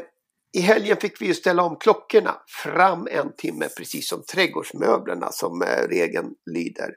I 0.52 0.61
helgen 0.61 0.96
fick 0.96 1.20
vi 1.20 1.26
ju 1.26 1.35
ställa 1.35 1.62
om 1.62 1.76
klockorna 1.76 2.40
fram 2.46 3.08
en 3.11 3.37
timme 3.37 3.68
precis 3.76 4.08
som 4.08 4.22
trädgårdsmöblerna 4.22 5.32
som 5.32 5.62
eh, 5.62 5.88
regeln 5.88 6.35
lyder. 6.46 6.94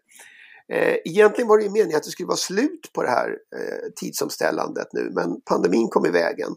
Eh, 0.73 0.95
egentligen 1.05 1.47
var 1.47 1.57
det 1.57 1.63
ju 1.63 1.71
meningen 1.71 1.97
att 1.97 2.03
det 2.03 2.09
skulle 2.09 2.27
vara 2.27 2.37
slut 2.37 2.89
på 2.93 3.03
det 3.03 3.09
här 3.09 3.29
eh, 3.29 3.91
tidsomställandet 3.95 4.87
nu 4.93 5.11
men 5.13 5.41
pandemin 5.41 5.87
kom 5.89 6.05
i 6.05 6.09
vägen. 6.09 6.49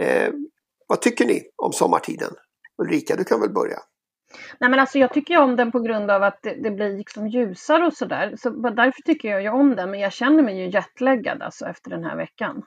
Eh, 0.00 0.32
vad 0.86 1.00
tycker 1.00 1.26
ni 1.26 1.42
om 1.56 1.72
sommartiden? 1.72 2.32
Ulrika, 2.82 3.16
du 3.16 3.24
kan 3.24 3.40
väl 3.40 3.52
börja? 3.52 3.78
Nej, 4.60 4.70
men 4.70 4.80
alltså 4.80 4.98
jag 4.98 5.12
tycker 5.12 5.38
om 5.38 5.56
den 5.56 5.72
på 5.72 5.80
grund 5.80 6.10
av 6.10 6.22
att 6.22 6.38
det, 6.42 6.62
det 6.62 6.70
blir 6.70 6.96
liksom 6.96 7.28
ljusare 7.28 7.86
och 7.86 7.94
sådär. 7.94 8.34
Så 8.38 8.50
därför 8.50 9.02
tycker 9.02 9.28
jag 9.28 9.42
ju 9.42 9.48
om 9.48 9.76
den. 9.76 9.90
Men 9.90 10.00
jag 10.00 10.12
känner 10.12 10.42
mig 10.42 10.58
ju 10.58 10.70
jetlaggad 10.70 11.42
alltså 11.42 11.66
efter 11.66 11.90
den 11.90 12.04
här 12.04 12.16
veckan. 12.16 12.62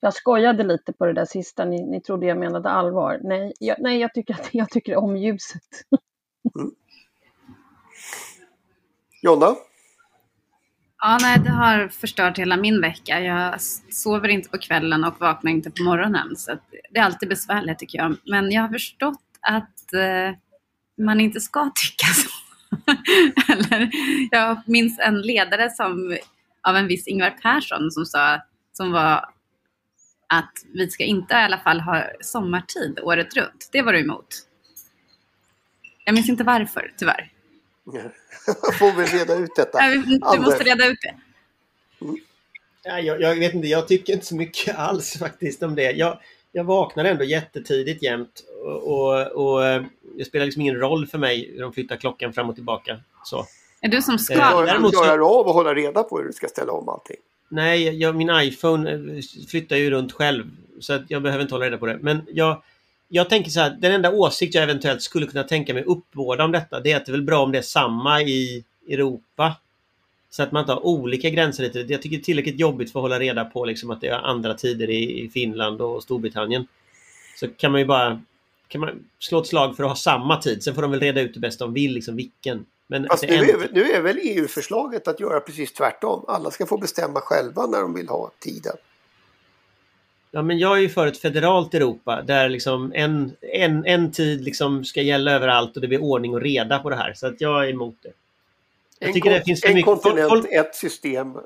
Jag 0.00 0.14
skojade 0.14 0.64
lite 0.64 0.92
på 0.92 1.06
det 1.06 1.12
där 1.12 1.24
sista. 1.24 1.64
Ni, 1.64 1.86
ni 1.86 2.00
trodde 2.00 2.26
jag 2.26 2.38
menade 2.38 2.68
allvar. 2.68 3.20
Nej, 3.22 3.52
jag, 3.60 3.76
nej 3.80 4.00
jag, 4.00 4.14
tycker 4.14 4.34
att, 4.34 4.48
jag 4.52 4.70
tycker 4.70 4.96
om 4.96 5.16
ljuset. 5.16 5.62
Jonna? 9.24 9.56
Ja, 11.00 11.18
nej, 11.20 11.38
det 11.38 11.50
har 11.50 11.88
förstört 11.88 12.38
hela 12.38 12.56
min 12.56 12.80
vecka. 12.80 13.20
Jag 13.20 13.60
sover 13.90 14.28
inte 14.28 14.48
på 14.48 14.58
kvällen 14.58 15.04
och 15.04 15.20
vaknar 15.20 15.50
inte 15.50 15.70
på 15.70 15.82
morgonen. 15.82 16.36
Så 16.36 16.58
det 16.90 16.98
är 16.98 17.04
alltid 17.04 17.28
besvärligt 17.28 17.78
tycker 17.78 17.98
jag. 17.98 18.16
Men 18.26 18.52
jag 18.52 18.62
har 18.62 18.68
förstått 18.68 19.22
att 19.40 19.92
eh, 19.92 20.36
man 21.04 21.20
inte 21.20 21.40
ska 21.40 21.70
tycka 21.74 22.06
så. 22.06 22.28
Eller, 23.52 23.90
jag 24.30 24.62
minns 24.66 24.98
en 24.98 25.20
ledare 25.20 25.70
som, 25.70 26.16
av 26.68 26.76
en 26.76 26.86
viss 26.86 27.06
Ingvar 27.06 27.30
Persson 27.30 27.90
som 27.90 28.06
sa 28.06 28.40
som 28.72 28.92
var 28.92 29.28
att 30.28 30.52
vi 30.74 30.90
ska 30.90 31.04
inte 31.04 31.34
i 31.34 31.36
alla 31.36 31.58
fall 31.58 31.80
ha 31.80 32.04
sommartid 32.20 33.00
året 33.02 33.36
runt. 33.36 33.68
Det 33.72 33.82
var 33.82 33.92
du 33.92 34.00
emot. 34.00 34.28
Jag 36.04 36.14
minns 36.14 36.28
inte 36.28 36.44
varför, 36.44 36.92
tyvärr. 36.96 37.33
Får 38.78 38.96
vi 38.98 39.18
reda 39.18 39.34
ut 39.34 39.50
detta? 39.56 39.78
Nej, 39.78 39.98
Du 39.98 40.18
Anders. 40.22 40.44
måste 40.46 40.64
reda 40.64 40.86
ut 40.86 40.98
det. 41.02 41.14
Ja, 42.84 43.00
jag, 43.00 43.20
jag 43.20 43.34
vet 43.36 43.54
inte, 43.54 43.68
jag 43.68 43.88
tycker 43.88 44.12
inte 44.12 44.26
så 44.26 44.34
mycket 44.36 44.74
alls 44.78 45.18
faktiskt 45.18 45.62
om 45.62 45.74
det. 45.74 45.90
Jag, 45.92 46.18
jag 46.52 46.64
vaknar 46.64 47.04
ändå 47.04 47.24
jättetidigt 47.24 48.02
jämt 48.02 48.44
och, 48.64 48.92
och, 48.92 49.26
och 49.32 49.66
eh, 49.66 49.82
det 50.18 50.24
spelar 50.24 50.44
liksom 50.44 50.62
ingen 50.62 50.76
roll 50.76 51.06
för 51.06 51.18
mig 51.18 51.50
hur 51.54 51.60
de 51.60 51.72
flyttar 51.72 51.96
klockan 51.96 52.32
fram 52.32 52.48
och 52.48 52.54
tillbaka. 52.54 53.00
Så. 53.24 53.46
Är 53.80 53.88
du 53.88 54.02
som? 54.02 54.14
Eh, 54.14 54.36
Klarar, 54.36 54.66
däremot 54.66 54.94
så- 54.94 55.02
klarar 55.02 55.18
du 55.18 55.24
av 55.24 55.48
att 55.48 55.54
hålla 55.54 55.74
reda 55.74 56.02
på 56.02 56.18
hur 56.18 56.24
du 56.24 56.32
ska 56.32 56.48
ställa 56.48 56.72
om 56.72 56.88
allting? 56.88 57.16
Nej, 57.48 57.98
jag, 57.98 58.14
min 58.16 58.30
iPhone 58.34 58.90
eh, 58.92 59.22
flyttar 59.50 59.76
ju 59.76 59.90
runt 59.90 60.12
själv 60.12 60.44
så 60.80 60.92
att 60.92 61.02
jag 61.08 61.22
behöver 61.22 61.42
inte 61.42 61.54
hålla 61.54 61.66
reda 61.66 61.78
på 61.78 61.86
det. 61.86 61.98
Men 62.02 62.22
jag, 62.28 62.62
jag 63.08 63.28
tänker 63.28 63.50
så 63.50 63.60
här, 63.60 63.70
den 63.70 63.92
enda 63.92 64.10
åsikt 64.10 64.54
jag 64.54 64.64
eventuellt 64.64 65.02
skulle 65.02 65.26
kunna 65.26 65.44
tänka 65.44 65.74
mig 65.74 65.84
uppbåda 65.84 66.44
om 66.44 66.52
detta 66.52 66.80
det 66.80 66.92
är 66.92 66.96
att 66.96 67.06
det 67.06 67.10
är 67.10 67.12
väl 67.12 67.22
bra 67.22 67.42
om 67.42 67.52
det 67.52 67.58
är 67.58 67.62
samma 67.62 68.22
i 68.22 68.64
Europa. 68.88 69.54
Så 70.30 70.42
att 70.42 70.52
man 70.52 70.60
inte 70.60 70.72
har 70.72 70.86
olika 70.86 71.30
gränser 71.30 71.62
lite. 71.62 71.78
Jag 71.78 72.02
tycker 72.02 72.16
det 72.16 72.22
är 72.22 72.24
tillräckligt 72.24 72.60
jobbigt 72.60 72.92
för 72.92 72.98
att 72.98 73.02
hålla 73.02 73.18
reda 73.18 73.44
på 73.44 73.64
liksom 73.64 73.90
att 73.90 74.00
det 74.00 74.08
är 74.08 74.18
andra 74.18 74.54
tider 74.54 74.90
i, 74.90 75.30
Finland 75.34 75.80
och 75.80 76.02
Storbritannien. 76.02 76.66
Så 77.36 77.48
kan 77.48 77.72
man 77.72 77.80
ju 77.80 77.86
bara 77.86 78.22
kan 78.68 78.80
man 78.80 79.04
slå 79.18 79.40
ett 79.40 79.46
slag 79.46 79.76
för 79.76 79.84
att 79.84 79.90
ha 79.90 79.96
samma 79.96 80.36
tid. 80.36 80.62
Sen 80.62 80.74
får 80.74 80.82
de 80.82 80.90
väl 80.90 81.00
reda 81.00 81.20
ut 81.20 81.34
det 81.34 81.40
bäst 81.40 81.58
de 81.58 81.74
vill, 81.74 81.92
liksom 81.92 82.16
vilken. 82.16 82.66
Men 82.86 83.02
det 83.02 83.26
nu 83.26 83.34
är, 83.34 83.68
nu 83.72 83.82
är 83.82 84.02
väl 84.02 84.18
EU-förslaget 84.22 85.08
att 85.08 85.20
göra 85.20 85.40
precis 85.40 85.72
tvärtom. 85.72 86.24
Alla 86.28 86.50
ska 86.50 86.66
få 86.66 86.78
bestämma 86.78 87.20
själva 87.20 87.66
när 87.66 87.80
de 87.80 87.94
vill 87.94 88.08
ha 88.08 88.30
tiden. 88.38 88.76
Ja, 90.34 90.42
men 90.42 90.58
jag 90.58 90.76
är 90.76 90.80
ju 90.80 90.88
för 90.88 91.06
ett 91.06 91.18
federalt 91.18 91.74
Europa 91.74 92.22
där 92.22 92.48
liksom 92.48 92.92
en, 92.94 93.36
en, 93.40 93.86
en 93.86 94.12
tid 94.12 94.44
liksom 94.44 94.84
ska 94.84 95.02
gälla 95.02 95.32
överallt 95.32 95.76
och 95.76 95.82
det 95.82 95.88
blir 95.88 96.02
ordning 96.02 96.34
och 96.34 96.40
reda 96.40 96.78
på 96.78 96.90
det 96.90 96.96
här. 96.96 97.14
Så 97.14 97.26
att 97.26 97.40
jag 97.40 97.64
är 97.64 97.70
emot 97.70 97.94
det. 98.02 98.12
Jag 98.98 99.08
En, 99.08 99.14
tycker 99.14 99.30
det 99.30 99.42
finns 99.44 99.64
en 99.64 99.74
mycket... 99.74 99.84
kontinent, 99.84 100.28
folk- 100.28 100.52
ett 100.52 100.74
system, 100.74 101.36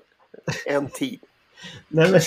en 0.66 0.88
tid. 0.90 1.20
Nej, 1.88 2.11
men, 2.11 2.20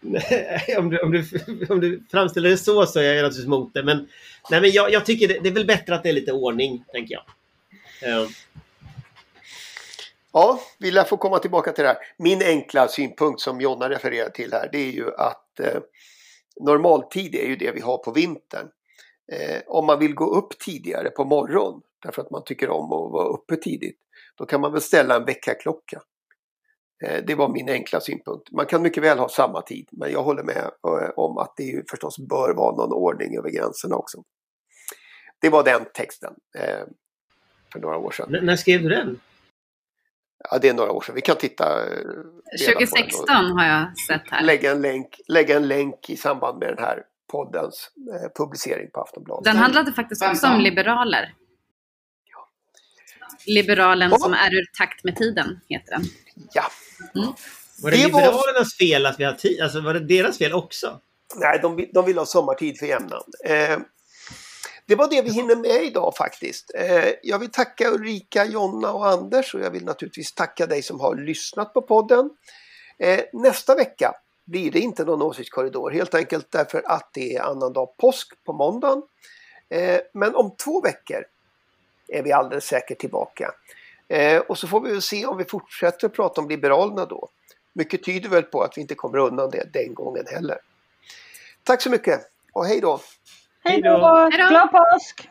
nej, 0.00 0.74
om, 0.78 0.90
du, 0.90 0.98
om, 0.98 1.12
du, 1.12 1.28
om 1.68 1.80
du 1.80 2.02
framställer 2.10 2.50
det 2.50 2.56
så 2.56 2.86
så 2.86 2.98
är 2.98 3.02
jag 3.04 3.14
naturligtvis 3.16 3.46
emot 3.46 3.74
det. 3.74 3.82
Men, 3.82 4.08
nej, 4.50 4.60
men 4.60 4.70
jag, 4.70 4.92
jag 4.92 5.06
tycker 5.06 5.28
det, 5.28 5.38
det 5.38 5.48
är 5.48 5.52
väl 5.54 5.66
bättre 5.66 5.94
att 5.94 6.02
det 6.02 6.08
är 6.08 6.12
lite 6.12 6.32
ordning, 6.32 6.84
tänker 6.92 7.14
jag. 7.14 7.24
Eh, 8.22 8.28
Ja, 10.32 10.60
vi 10.78 10.90
lär 10.90 11.04
få 11.04 11.16
komma 11.16 11.38
tillbaka 11.38 11.72
till 11.72 11.82
det 11.84 11.88
här. 11.88 11.98
Min 12.16 12.42
enkla 12.42 12.88
synpunkt 12.88 13.40
som 13.40 13.60
Jonna 13.60 13.90
refererar 13.90 14.30
till 14.30 14.52
här 14.52 14.68
det 14.72 14.78
är 14.78 14.92
ju 14.92 15.14
att 15.16 15.49
eh, 15.62 15.80
normaltid 16.60 17.34
är 17.34 17.46
ju 17.46 17.56
det 17.56 17.72
vi 17.72 17.80
har 17.80 17.98
på 17.98 18.12
vintern. 18.12 18.68
Eh, 19.32 19.62
om 19.66 19.86
man 19.86 19.98
vill 19.98 20.14
gå 20.14 20.24
upp 20.34 20.58
tidigare 20.58 21.10
på 21.10 21.24
morgonen 21.24 21.80
därför 22.02 22.22
att 22.22 22.30
man 22.30 22.44
tycker 22.44 22.70
om 22.70 22.84
att 22.84 23.12
vara 23.12 23.28
uppe 23.28 23.56
tidigt 23.56 23.98
då 24.36 24.46
kan 24.46 24.60
man 24.60 24.72
väl 24.72 24.80
ställa 24.80 25.16
en 25.16 25.24
väckarklocka. 25.24 26.02
Eh, 27.04 27.24
det 27.26 27.34
var 27.34 27.48
min 27.48 27.68
enkla 27.68 28.00
synpunkt. 28.00 28.50
Man 28.52 28.66
kan 28.66 28.82
mycket 28.82 29.02
väl 29.02 29.18
ha 29.18 29.28
samma 29.28 29.62
tid 29.62 29.88
men 29.92 30.12
jag 30.12 30.22
håller 30.22 30.42
med 30.42 30.70
eh, 30.86 31.10
om 31.16 31.38
att 31.38 31.54
det 31.56 31.62
ju 31.62 31.84
förstås 31.90 32.18
bör 32.18 32.54
vara 32.54 32.76
någon 32.76 32.92
ordning 32.92 33.36
över 33.38 33.50
gränserna 33.50 33.96
också. 33.96 34.22
Det 35.40 35.48
var 35.48 35.64
den 35.64 35.84
texten 35.94 36.34
eh, 36.58 36.84
för 37.72 37.80
några 37.80 37.96
år 37.98 38.10
sedan. 38.10 38.34
n- 38.34 38.46
när 38.46 38.56
skrev 38.56 38.82
du 38.82 38.88
den? 38.88 39.20
Ja, 40.50 40.58
det 40.58 40.68
är 40.68 40.74
några 40.74 40.92
år 40.92 41.00
sedan. 41.00 41.14
Vi 41.14 41.20
kan 41.20 41.36
titta. 41.36 41.82
eh, 41.86 41.90
reda 41.90 42.02
på 42.12 42.78
den 42.78 42.86
2016 42.88 43.36
och 43.52 43.60
har 43.60 43.66
jag 43.66 43.98
sett 43.98 44.22
här. 44.30 44.42
Lägga 44.42 44.70
en, 44.70 44.82
länk, 44.82 45.20
lägga 45.28 45.56
en 45.56 45.68
länk 45.68 46.10
i 46.10 46.16
samband 46.16 46.58
med 46.58 46.68
den 46.68 46.84
här 46.84 47.02
poddens 47.32 47.90
eh, 48.14 48.30
publicering 48.44 48.90
på 48.90 49.00
Aftonbladet. 49.00 49.44
Den 49.44 49.56
handlade 49.56 49.92
faktiskt 49.92 50.22
också 50.24 50.46
om 50.46 50.60
liberaler. 50.60 51.34
Liberalen 53.46 54.10
Ja. 54.10 54.18
som 54.18 54.32
är 54.32 54.54
ur 54.54 54.64
takt 54.78 55.04
med 55.04 55.16
tiden, 55.16 55.60
heter 55.68 55.90
den. 55.90 56.04
Ja. 56.52 56.64
Var 57.82 57.90
det, 57.90 57.96
Det 57.96 58.12
var- 58.12 58.20
Liberalernas 58.20 58.74
fel 58.76 59.06
att 59.06 59.20
vi 59.20 59.24
har 59.24 59.32
tid? 59.32 59.60
Alltså 59.60 59.80
var 59.80 59.94
det 59.94 60.00
deras 60.00 60.38
fel 60.38 60.52
också? 60.52 61.00
Nej, 61.36 61.58
de, 61.62 61.76
vill- 61.76 61.90
de 61.94 62.04
vill 62.06 62.18
ha 62.18 62.26
sommartid 62.26 62.78
för 62.78 62.86
jämnan. 62.86 63.22
Eh, 63.44 63.78
det 64.90 64.96
var 64.96 65.08
det 65.08 65.22
vi 65.22 65.30
hinner 65.30 65.56
med 65.56 65.84
idag 65.84 66.16
faktiskt. 66.16 66.70
Eh, 66.74 67.08
jag 67.22 67.38
vill 67.38 67.50
tacka 67.50 67.90
Ulrika, 67.90 68.44
Jonna 68.44 68.92
och 68.92 69.06
Anders 69.06 69.54
och 69.54 69.60
jag 69.60 69.70
vill 69.70 69.84
naturligtvis 69.84 70.34
tacka 70.34 70.66
dig 70.66 70.82
som 70.82 71.00
har 71.00 71.14
lyssnat 71.14 71.74
på 71.74 71.82
podden. 71.82 72.30
Eh, 72.98 73.20
nästa 73.32 73.74
vecka 73.74 74.14
blir 74.44 74.70
det 74.70 74.80
inte 74.80 75.04
någon 75.04 75.22
åsiktskorridor 75.22 75.90
helt 75.90 76.14
enkelt 76.14 76.46
därför 76.50 76.82
att 76.86 77.10
det 77.12 77.36
är 77.36 77.42
annandag 77.42 77.96
påsk 77.96 78.44
på 78.44 78.52
måndagen. 78.52 79.02
Eh, 79.68 80.00
men 80.14 80.34
om 80.34 80.56
två 80.64 80.80
veckor 80.80 81.24
är 82.08 82.22
vi 82.22 82.32
alldeles 82.32 82.64
säkert 82.64 82.98
tillbaka. 82.98 83.50
Och 84.48 84.58
så 84.58 84.68
får 84.68 84.80
vi 84.80 84.90
väl 84.90 85.02
se 85.02 85.26
om 85.26 85.36
vi 85.36 85.44
fortsätter 85.44 86.08
prata 86.08 86.40
om 86.40 86.48
Liberalerna 86.48 87.04
då. 87.06 87.28
Mycket 87.72 88.04
tyder 88.04 88.28
väl 88.28 88.42
på 88.42 88.62
att 88.62 88.76
vi 88.76 88.80
inte 88.80 88.94
kommer 88.94 89.18
undan 89.18 89.50
det 89.50 89.72
den 89.72 89.94
gången 89.94 90.24
heller. 90.26 90.58
Tack 91.64 91.82
så 91.82 91.90
mycket 91.90 92.20
och 92.52 92.66
hej 92.66 92.80
då. 92.80 93.00
Hej 93.64 93.82
då. 93.82 94.28
Glad 94.48 94.70
påsk! 94.70 95.30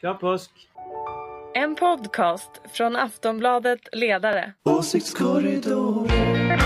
Glad 0.00 0.20
påsk! 0.20 0.50
En 1.54 1.74
podcast 1.74 2.50
från 2.72 2.96
Aftonbladet 2.96 3.80
Ledare. 3.92 4.52
Åsiktskorridoren. 4.64 6.58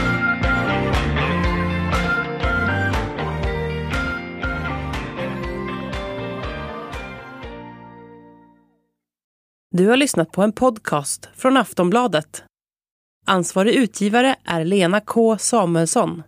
Du 9.70 9.88
har 9.88 9.96
lyssnat 9.96 10.32
på 10.32 10.42
en 10.42 10.52
podcast 10.52 11.28
från 11.36 11.56
Aftonbladet. 11.56 12.44
Ansvarig 13.26 13.74
utgivare 13.74 14.36
är 14.44 14.64
Lena 14.64 15.00
K 15.00 15.38
Samuelsson. 15.38 16.22